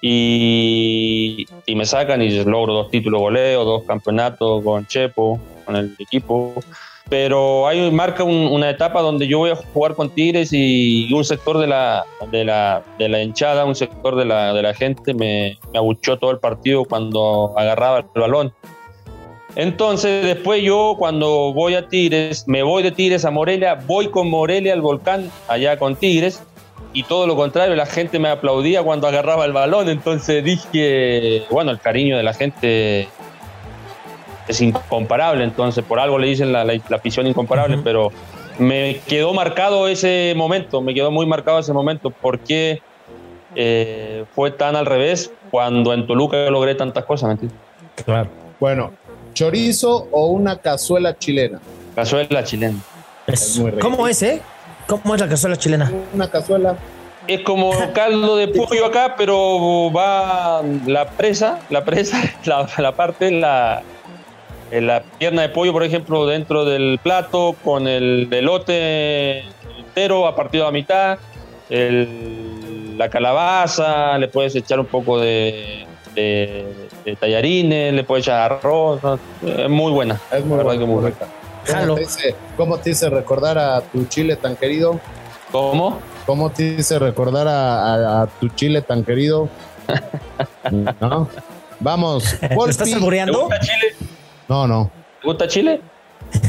y, 0.00 1.46
y, 1.64 1.74
me 1.74 1.86
sacan 1.86 2.22
y 2.22 2.30
logro 2.44 2.74
dos 2.74 2.90
títulos 2.90 3.20
goleo, 3.20 3.64
dos 3.64 3.84
campeonatos 3.84 4.62
con 4.62 4.86
Chepo, 4.86 5.40
con 5.64 5.76
el 5.76 5.96
equipo. 5.98 6.54
Pero 7.08 7.68
hay 7.68 7.90
marca 7.92 8.24
una 8.24 8.68
etapa 8.68 9.00
donde 9.00 9.28
yo 9.28 9.38
voy 9.38 9.50
a 9.50 9.56
jugar 9.56 9.94
con 9.94 10.10
Tigres 10.10 10.52
y 10.52 11.12
un 11.12 11.24
sector 11.24 11.58
de 11.58 11.68
la, 11.68 12.04
de 12.32 12.44
la, 12.44 12.82
de 12.98 13.08
la 13.08 13.22
hinchada, 13.22 13.64
un 13.64 13.76
sector 13.76 14.16
de 14.16 14.24
la, 14.24 14.52
de 14.52 14.62
la 14.62 14.74
gente 14.74 15.14
me, 15.14 15.56
me 15.72 15.78
abuchó 15.78 16.18
todo 16.18 16.32
el 16.32 16.38
partido 16.38 16.84
cuando 16.84 17.54
agarraba 17.56 18.00
el 18.00 18.20
balón. 18.20 18.52
Entonces, 19.54 20.24
después 20.24 20.62
yo 20.62 20.96
cuando 20.98 21.52
voy 21.52 21.74
a 21.74 21.88
Tigres, 21.88 22.44
me 22.46 22.62
voy 22.62 22.82
de 22.82 22.90
Tigres 22.90 23.24
a 23.24 23.30
Morelia, 23.30 23.74
voy 23.86 24.08
con 24.08 24.28
Morelia 24.28 24.74
al 24.74 24.82
volcán, 24.82 25.30
allá 25.48 25.78
con 25.78 25.96
Tigres, 25.96 26.42
y 26.92 27.04
todo 27.04 27.26
lo 27.26 27.36
contrario, 27.36 27.74
la 27.76 27.86
gente 27.86 28.18
me 28.18 28.28
aplaudía 28.28 28.82
cuando 28.82 29.06
agarraba 29.06 29.44
el 29.44 29.52
balón, 29.52 29.88
entonces 29.88 30.42
dije, 30.42 31.44
bueno, 31.50 31.70
el 31.70 31.78
cariño 31.78 32.16
de 32.16 32.22
la 32.22 32.34
gente 32.34 33.08
es 34.48 34.60
incomparable, 34.60 35.44
entonces 35.44 35.84
por 35.84 35.98
algo 35.98 36.18
le 36.18 36.28
dicen 36.28 36.52
la, 36.52 36.64
la, 36.64 36.80
afición 36.90 37.26
incomparable, 37.26 37.78
pero 37.82 38.12
me 38.58 39.00
quedó 39.06 39.34
marcado 39.34 39.88
ese 39.88 40.34
momento, 40.36 40.80
me 40.80 40.94
quedó 40.94 41.10
muy 41.10 41.26
marcado 41.26 41.58
ese 41.58 41.72
momento, 41.72 42.10
porque 42.10 42.80
eh, 43.54 44.24
fue 44.34 44.50
tan 44.50 44.76
al 44.76 44.86
revés 44.86 45.30
cuando 45.50 45.92
en 45.92 46.06
Toluca 46.06 46.50
logré 46.50 46.74
tantas 46.74 47.04
cosas, 47.04 47.28
¿me 47.28 47.32
entiendes? 47.32 47.58
Claro. 48.04 48.28
Bueno, 48.60 48.92
chorizo 49.32 50.08
o 50.10 50.26
una 50.26 50.58
cazuela 50.58 51.16
chilena. 51.16 51.60
Cazuela 51.94 52.44
chilena. 52.44 52.78
¿Cómo 53.80 54.06
es, 54.06 54.22
eh? 54.22 54.40
¿Cómo 54.86 55.14
es 55.14 55.20
la 55.20 55.28
cazuela 55.28 55.56
chilena? 55.56 55.92
Una 56.14 56.30
cazuela. 56.30 56.76
Es 57.26 57.40
como 57.40 57.72
caldo 57.92 58.36
de 58.36 58.48
pollo 58.48 58.86
acá, 58.86 59.14
pero 59.16 59.90
va 59.90 60.62
la 60.86 61.08
presa, 61.08 61.58
la 61.70 61.84
presa, 61.84 62.22
la, 62.44 62.68
la 62.78 62.92
parte, 62.92 63.32
la, 63.32 63.82
la 64.70 65.02
pierna 65.02 65.42
de 65.42 65.48
pollo, 65.48 65.72
por 65.72 65.84
ejemplo, 65.84 66.26
dentro 66.26 66.64
del 66.64 66.98
plato, 67.02 67.54
con 67.64 67.86
el 67.86 68.28
delote 68.28 69.44
entero 69.78 70.26
a 70.26 70.34
partido 70.34 70.66
a 70.66 70.72
mitad, 70.72 71.18
la 71.70 73.08
calabaza, 73.08 74.18
le 74.18 74.28
puedes 74.28 74.54
echar 74.54 74.80
un 74.80 74.86
poco 74.86 75.20
de, 75.20 75.86
tallarines, 77.20 77.92
le 77.92 78.04
puedes 78.04 78.24
echar 78.24 78.52
arroz, 78.52 79.00
es 79.42 79.68
muy 79.68 79.92
buena. 79.92 80.20
Es 80.32 80.44
muy, 80.44 80.62
buena, 80.62 80.86
¿Cómo 81.66 81.94
te, 81.94 82.00
dice, 82.00 82.34
¿Cómo 82.56 82.78
te 82.78 82.90
dice 82.90 83.10
recordar 83.10 83.58
a 83.58 83.80
tu 83.80 84.04
chile 84.06 84.36
tan 84.36 84.56
querido? 84.56 85.00
¿Cómo? 85.50 86.00
¿Cómo 86.24 86.50
te 86.50 86.76
dice 86.76 86.98
recordar 86.98 87.48
a, 87.48 88.22
a 88.22 88.26
tu 88.26 88.48
chile 88.48 88.82
tan 88.82 89.04
querido? 89.04 89.48
¿No? 91.00 91.28
Vamos. 91.80 92.36
¿Lo 92.54 92.68
estás 92.68 92.90
saboreando? 92.90 93.32
¿Te 93.32 93.44
gusta 93.44 93.60
Chile? 93.60 93.96
No, 94.48 94.66
no. 94.66 94.90
¿Te 95.20 95.26
gusta 95.26 95.48
Chile? 95.48 95.80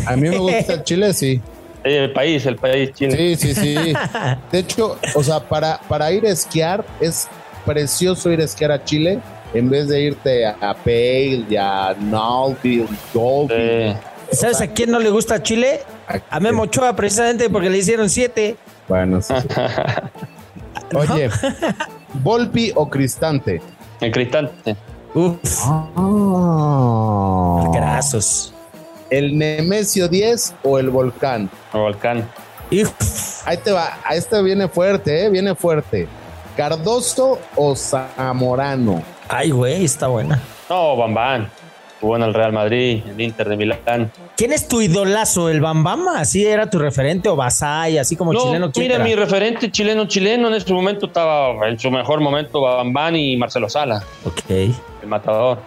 A 0.05 0.15
mí 0.15 0.29
me 0.29 0.37
gusta 0.37 0.73
el 0.73 0.83
Chile, 0.85 1.13
sí. 1.13 1.41
El 1.83 2.11
país, 2.11 2.45
el 2.45 2.57
país 2.57 2.91
Chile. 2.93 3.35
Sí, 3.35 3.53
sí, 3.53 3.55
sí. 3.55 3.93
De 4.51 4.59
hecho, 4.59 4.97
o 5.15 5.23
sea, 5.23 5.39
para, 5.39 5.79
para 5.87 6.11
ir 6.11 6.25
a 6.25 6.29
esquiar 6.29 6.85
es 6.99 7.27
precioso 7.65 8.31
ir 8.31 8.41
a 8.41 8.43
esquiar 8.45 8.71
a 8.71 8.83
Chile 8.83 9.19
en 9.53 9.69
vez 9.69 9.87
de 9.87 10.01
irte 10.01 10.45
a 10.45 10.73
Pale 10.73 11.45
y 11.49 11.55
a 11.55 11.95
Nalville, 11.99 12.87
Dolphin. 13.13 13.95
¿Sabes 14.31 14.61
a 14.61 14.67
quién 14.67 14.91
no 14.91 14.99
le 14.99 15.09
gusta 15.09 15.41
Chile? 15.41 15.81
A 16.29 16.39
Memo 16.39 16.63
Ochoa, 16.63 16.95
precisamente 16.95 17.49
porque 17.49 17.69
le 17.69 17.77
hicieron 17.77 18.09
siete. 18.09 18.55
Bueno, 18.87 19.21
sí. 19.21 19.33
Oye, 20.95 21.29
¿Volpi 22.23 22.71
o 22.75 22.89
Cristante? 22.89 23.61
El 24.01 24.11
Cristante. 24.11 24.75
Uf. 25.13 25.35
Ah. 25.65 25.87
Grasos. 27.97 28.53
¿El 29.09 29.35
Nemesio 29.35 30.07
10 30.07 30.53
o 30.61 30.77
el 30.77 30.91
Volcán? 30.91 31.49
El 31.73 31.79
Volcán. 31.79 32.29
Ahí 33.43 33.57
te 33.57 33.71
va. 33.71 33.97
A 34.03 34.13
este 34.13 34.39
viene 34.43 34.67
fuerte, 34.67 35.25
¿eh? 35.25 35.29
Viene 35.31 35.55
fuerte. 35.55 36.07
¿Cardoso 36.55 37.39
o 37.55 37.75
Zamorano? 37.75 39.01
Ay, 39.27 39.49
güey, 39.49 39.83
está 39.83 40.09
buena. 40.09 40.39
No, 40.69 40.95
Bambán. 40.95 41.49
Jugó 41.99 42.17
en 42.17 42.21
el 42.21 42.35
Real 42.35 42.53
Madrid, 42.53 43.01
el 43.09 43.19
Inter 43.19 43.49
de 43.49 43.57
Milán. 43.57 44.11
¿Quién 44.35 44.53
es 44.53 44.67
tu 44.67 44.79
idolazo? 44.79 45.49
¿El 45.49 45.59
Bambama? 45.59 46.19
¿Así 46.19 46.45
era 46.45 46.69
tu 46.69 46.77
referente? 46.77 47.29
¿O 47.29 47.35
Basay? 47.35 47.97
Así 47.97 48.15
como 48.15 48.31
no, 48.31 48.41
chileno. 48.41 48.71
Mira, 48.75 48.99
mi 48.99 49.15
referente 49.15 49.71
chileno 49.71 50.05
chileno 50.05 50.49
en 50.49 50.53
ese 50.53 50.71
momento 50.71 51.07
estaba 51.07 51.67
en 51.67 51.79
su 51.79 51.89
mejor 51.89 52.19
momento 52.19 52.61
Bambán 52.61 53.15
y 53.15 53.35
Marcelo 53.37 53.67
Sala. 53.67 54.03
Ok. 54.23 54.51
El 54.51 55.07
matador. 55.07 55.57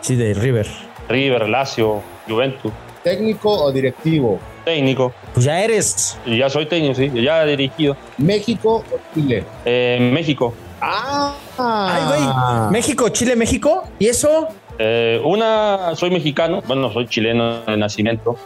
Sí, 0.00 0.14
de 0.14 0.32
River. 0.34 0.89
River, 1.10 1.48
Lazio, 1.48 2.02
Juventus. 2.28 2.72
¿Técnico 3.02 3.50
o 3.50 3.72
directivo? 3.72 4.38
Técnico. 4.64 5.12
Pues 5.34 5.44
ya 5.44 5.60
eres. 5.60 6.18
Ya 6.26 6.48
soy 6.48 6.66
técnico, 6.66 6.94
sí. 6.94 7.10
Ya 7.14 7.42
he 7.44 7.46
dirigido. 7.48 7.96
¿México 8.18 8.84
o 8.90 8.98
Chile? 9.14 9.44
Eh, 9.64 10.10
México. 10.12 10.54
Ah. 10.80 11.34
Ay, 11.58 12.02
güey. 12.06 12.70
México, 12.70 13.08
Chile, 13.08 13.36
México. 13.36 13.84
¿Y 13.98 14.06
eso? 14.06 14.48
Eh, 14.78 15.20
una, 15.24 15.94
soy 15.94 16.10
mexicano, 16.10 16.62
bueno, 16.66 16.90
soy 16.92 17.06
chileno 17.06 17.62
de 17.62 17.76
nacimiento. 17.76 18.36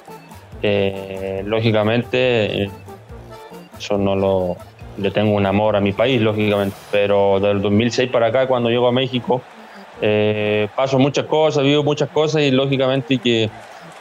Eh, 0.63 1.43
lógicamente, 1.45 2.71
eso 3.79 3.99
no 3.99 4.17
lo. 4.17 4.57
Le 4.97 5.11
tengo 5.11 5.35
un 5.35 5.45
amor 5.45 5.77
a 5.77 5.81
mi 5.81 5.93
país, 5.93 6.21
lógicamente. 6.21 6.77
Pero 6.91 7.39
del 7.41 7.61
2006 7.61 8.11
para 8.11 8.29
acá, 8.29 8.47
cuando 8.47 8.71
llego 8.71 8.89
a 8.89 8.93
México, 8.93 9.43
eh, 10.07 10.69
paso 10.77 10.99
muchas 10.99 11.25
cosas, 11.25 11.65
vivo 11.65 11.83
muchas 11.83 12.11
cosas 12.11 12.43
y 12.43 12.51
lógicamente 12.51 13.17
que 13.17 13.49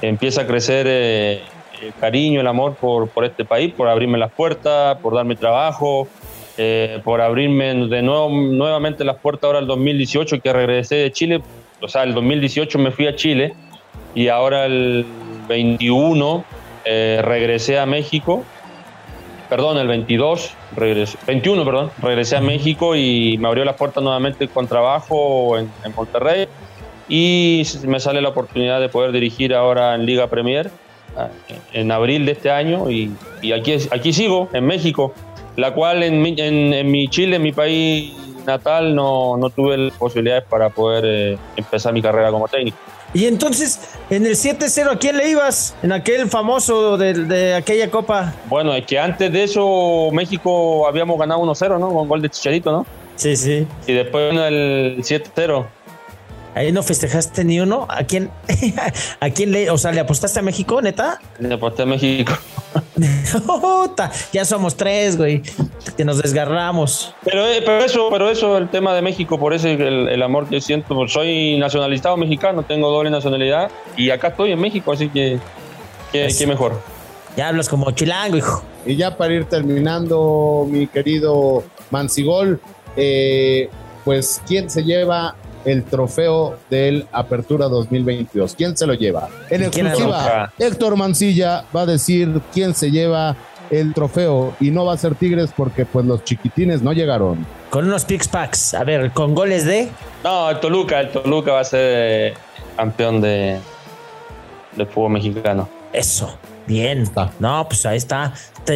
empieza 0.02 0.42
a 0.42 0.46
crecer 0.46 0.86
eh, 0.89 1.42
el 1.82 1.94
cariño, 1.94 2.42
el 2.42 2.48
amor 2.48 2.76
por, 2.76 3.08
por 3.08 3.24
este 3.24 3.46
país, 3.46 3.74
por 3.74 3.88
abrirme 3.88 4.18
las 4.18 4.30
puertas, 4.30 4.98
por 4.98 5.16
darme 5.16 5.38
trabajo, 5.38 6.10
eh, 6.58 7.00
por 7.06 7.22
abrirme 7.22 7.74
de 7.88 8.02
nuevo 8.02 8.28
nuevamente 8.30 9.06
las 9.06 9.16
puertas 9.16 9.46
ahora 9.46 9.60
el 9.60 9.68
2018 9.68 10.42
que 10.42 10.52
regresé 10.52 10.96
de 10.96 11.12
Chile. 11.13 11.42
O 11.80 11.88
sea, 11.88 12.04
el 12.04 12.13
2018 12.13 12.80
me 12.80 12.92
fui 12.92 13.08
a 13.08 13.16
Chile 13.16 13.54
y 14.13 14.28
ahora 14.28 14.66
el 14.66 15.06
21 15.48 16.44
eh, 16.84 17.22
regresé 17.24 17.80
a 17.80 17.86
México. 17.86 18.44
Perdón, 19.54 19.78
el 19.78 19.88
22, 19.88 20.52
regresé, 20.76 21.16
21, 21.28 21.63
perdón, 21.63 21.92
regresé 22.02 22.38
a 22.38 22.42
México 22.42 22.96
y 22.96 23.38
me 23.38 23.48
abrió 23.48 23.63
las 23.63 23.76
puertas 23.76 24.04
nuevamente 24.04 24.48
con 24.48 24.66
trabajo 24.66 25.60
en, 25.60 25.70
en 25.86 25.94
Monterrey 25.96 26.48
y 27.08 27.62
me 27.86 28.00
sale 28.00 28.20
la 28.20 28.30
oportunidad 28.30 28.82
de 28.82 28.89
poder 28.89 29.12
dirigir 29.12 29.54
ahora 29.54 29.94
en 29.94 30.08
Liga 30.08 30.26
Premier 30.26 30.72
ah, 31.16 31.28
en 31.72 31.92
abril 31.92 32.26
de 32.26 32.32
este 32.32 32.50
año 32.50 32.89
y, 32.89 33.12
y 33.44 33.52
aquí, 33.52 33.76
aquí 33.92 34.12
sigo, 34.12 34.50
en 34.54 34.66
México, 34.66 35.13
la 35.56 35.76
cual 35.76 36.02
en 36.02 36.20
mi, 36.20 36.34
en, 36.36 36.74
en 36.74 36.89
mi 36.89 37.08
Chile, 37.08 37.36
en 37.36 37.44
mi 37.44 37.52
país 37.52 38.12
natal, 38.48 38.96
no, 38.96 39.38
no 39.38 39.52
tuve 39.52 39.78
las 39.78 39.94
posibilidades 40.00 40.46
para 40.46 40.72
poder 40.72 41.04
eh, 41.06 41.38
empezar 41.56 41.94
mi 41.94 42.02
carrera 42.02 42.32
como 42.32 42.48
técnico. 42.48 42.78
Y 43.13 43.26
entonces, 43.26 43.80
en 44.10 44.26
el 44.26 44.36
7-0, 44.36 44.91
¿a 44.91 44.97
quién 44.97 45.17
le 45.17 45.30
ibas? 45.30 45.76
En 45.84 45.91
aquel 45.91 46.28
famoso 46.30 46.97
de, 46.97 47.13
de, 47.13 47.54
aquella 47.54 47.91
copa. 47.91 48.34
Bueno, 48.49 48.73
es 48.73 48.86
que 48.86 48.97
antes 48.97 49.32
de 49.32 49.43
eso, 49.43 50.10
México 50.12 50.88
habíamos 50.88 51.19
ganado 51.19 51.41
1-0, 51.41 51.80
¿no? 51.80 51.93
Con 51.93 52.08
gol 52.08 52.21
de 52.21 52.30
Chicharito, 52.30 52.71
¿no? 52.71 52.86
Sí, 53.15 53.36
sí. 53.36 53.67
Y 53.86 53.93
después 53.93 54.34
en 54.34 54.39
el 54.39 54.97
7-0. 55.04 55.65
Ahí 56.56 56.72
no 56.72 56.84
festejaste 56.84 57.44
ni 57.44 57.60
uno. 57.60 57.88
¿A 57.89 58.04
quién? 58.04 58.30
¿A 59.20 59.30
quién 59.30 59.52
le, 59.52 59.70
o 59.70 59.78
sea, 59.78 59.92
le 59.92 60.00
apostaste 60.00 60.39
a 60.39 60.42
México, 60.42 60.82
neta? 60.82 61.20
Le 61.39 61.54
aposté 61.54 61.84
a 61.84 61.86
México. 61.86 62.34
ya 64.32 64.46
somos 64.46 64.76
tres, 64.76 65.18
güey. 65.18 65.42
Que 65.98 66.06
nos 66.06 66.22
desgarramos. 66.22 67.16
Pero, 67.24 67.48
eh, 67.48 67.62
pero 67.66 67.84
eso, 67.84 68.10
pero 68.12 68.30
eso, 68.30 68.58
el 68.58 68.70
tema 68.70 68.94
de 68.94 69.02
México, 69.02 69.39
por 69.39 69.54
eso 69.54 69.68
el, 69.68 70.10
el 70.10 70.22
amor 70.22 70.48
que 70.48 70.62
siento. 70.62 70.96
Pues 70.96 71.12
soy 71.12 71.58
nacionalizado 71.58 72.18
mexicano, 72.18 72.63
tengo 72.63 72.92
doble 72.92 73.10
nacionalidad 73.10 73.72
y 73.98 74.12
acá 74.12 74.30
estoy 74.30 74.52
en 74.52 74.60
México, 74.60 74.92
así 74.92 75.10
que 75.10 75.39
qué, 76.12 76.34
qué 76.38 76.48
mejor. 76.48 76.80
Ya 77.36 77.48
hablas 77.48 77.68
como 77.68 77.89
chilango, 77.92 78.38
hijo. 78.38 78.63
Y 78.86 78.96
ya 78.96 79.18
para 79.18 79.34
ir 79.34 79.46
terminando, 79.46 80.68
mi 80.70 80.88
querido 80.88 81.63
Mansigol, 81.89 82.60
eh, 82.96 83.70
pues, 84.04 84.42
¿quién 84.46 84.70
se 84.70 84.84
lleva 84.84 85.36
el 85.65 85.84
trofeo 85.84 86.58
del 86.69 87.08
Apertura 87.12 87.67
2022. 87.67 88.56
¿Quién 88.56 88.76
se 88.78 88.88
lo 88.88 88.93
lleva? 88.93 89.30
En 89.49 89.63
exclusiva, 89.63 90.52
Héctor 90.58 90.95
Mancilla 90.95 91.65
va 91.76 91.82
a 91.82 91.86
decir 91.86 92.41
quién 92.54 92.73
se 92.73 92.91
lleva 92.91 93.36
el 93.69 93.93
trofeo 93.93 94.54
y 94.60 94.71
no 94.71 94.86
va 94.86 94.93
a 94.93 94.97
ser 94.97 95.15
Tigres 95.15 95.52
porque 95.56 95.86
pues 95.86 96.06
los 96.06 96.23
chiquitines 96.23 96.82
no 96.82 96.93
llegaron. 96.93 97.45
Con 97.69 97.86
unos 97.86 98.06
pix 98.06 98.28
packs, 98.28 98.73
a 98.73 98.84
ver, 98.84 99.12
con 99.12 99.34
goles 99.34 99.65
de... 99.65 99.89
No, 100.23 100.49
el 100.49 100.60
Toluca, 100.60 100.99
el 100.99 101.10
Toluca 101.10 101.54
va 101.54 101.62
a 101.62 101.65
ser 101.65 102.36
campeón 102.76 103.21
de, 103.21 103.60
de 104.76 104.86
fútbol 104.86 105.13
mexicano. 105.13 105.67
Eso, 105.91 106.38
bien. 106.67 107.10
No, 107.39 107.67
pues 107.67 107.86
ahí 107.86 107.97
está. 107.97 108.34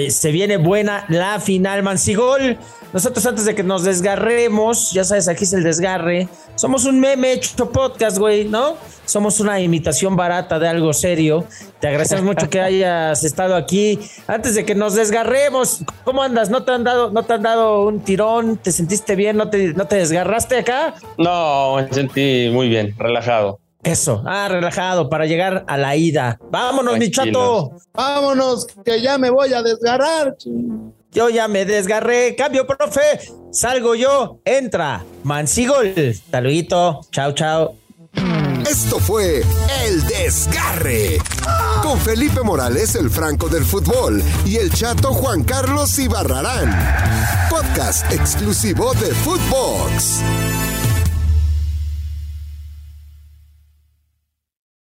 Se 0.09 0.31
viene 0.31 0.57
buena 0.57 1.05
la 1.09 1.39
final, 1.39 1.83
Mancigol. 1.83 2.57
Nosotros 2.93 3.25
antes 3.25 3.45
de 3.45 3.53
que 3.53 3.63
nos 3.63 3.83
desgarremos, 3.83 4.91
ya 4.91 5.03
sabes, 5.03 5.27
aquí 5.27 5.43
es 5.43 5.53
el 5.53 5.63
desgarre. 5.63 6.29
Somos 6.55 6.85
un 6.85 6.99
meme 6.99 7.33
hecho 7.33 7.69
podcast, 7.71 8.17
güey, 8.17 8.45
¿no? 8.45 8.75
Somos 9.05 9.39
una 9.39 9.59
imitación 9.59 10.15
barata 10.15 10.57
de 10.57 10.67
algo 10.67 10.93
serio. 10.93 11.45
Te 11.79 11.87
agradecemos 11.89 12.23
mucho 12.23 12.49
que 12.49 12.59
hayas 12.59 13.23
estado 13.23 13.55
aquí. 13.55 13.99
Antes 14.25 14.55
de 14.55 14.65
que 14.65 14.73
nos 14.73 14.95
desgarremos, 14.95 15.83
¿cómo 16.03 16.23
andas? 16.23 16.49
¿No 16.49 16.63
te 16.63 16.71
han 16.71 16.83
dado, 16.83 17.11
no 17.11 17.23
te 17.23 17.33
han 17.33 17.43
dado 17.43 17.85
un 17.85 17.99
tirón? 17.99 18.57
¿Te 18.57 18.71
sentiste 18.71 19.15
bien? 19.15 19.37
¿No 19.37 19.49
te, 19.49 19.73
no 19.73 19.85
te 19.85 19.97
desgarraste 19.97 20.59
acá? 20.59 20.95
No, 21.17 21.75
me 21.75 21.93
sentí 21.93 22.49
muy 22.51 22.69
bien, 22.69 22.95
relajado. 22.97 23.59
Eso, 23.87 24.21
ah, 24.25 24.49
relajado 24.49 25.09
para 25.09 25.25
llegar 25.25 25.63
a 25.67 25.77
la 25.77 25.95
ida. 25.95 26.37
Vámonos, 26.51 26.97
mi 26.97 27.09
chato. 27.09 27.71
Vámonos, 27.93 28.67
que 28.83 29.01
ya 29.01 29.17
me 29.17 29.29
voy 29.29 29.53
a 29.53 29.61
desgarrar. 29.61 30.35
Yo 31.11 31.29
ya 31.29 31.47
me 31.47 31.63
desgarré. 31.63 32.35
Cambio, 32.35 32.67
profe. 32.67 33.01
Salgo 33.51 33.95
yo. 33.95 34.39
Entra. 34.43 35.03
Mansigol. 35.23 35.93
Taludito. 36.29 36.99
Chao, 37.11 37.31
chao. 37.31 37.75
Esto 38.69 38.99
fue 38.99 39.41
El 39.85 40.05
Desgarre. 40.05 41.19
Con 41.81 41.97
Felipe 41.99 42.41
Morales, 42.41 42.95
el 42.95 43.09
Franco 43.09 43.47
del 43.47 43.63
Fútbol, 43.63 44.21
y 44.45 44.57
el 44.57 44.69
chato 44.73 45.13
Juan 45.13 45.43
Carlos 45.43 45.97
Ibarrarán. 45.97 46.75
Podcast 47.49 48.11
exclusivo 48.11 48.93
de 48.95 49.13
Footbox. 49.13 50.21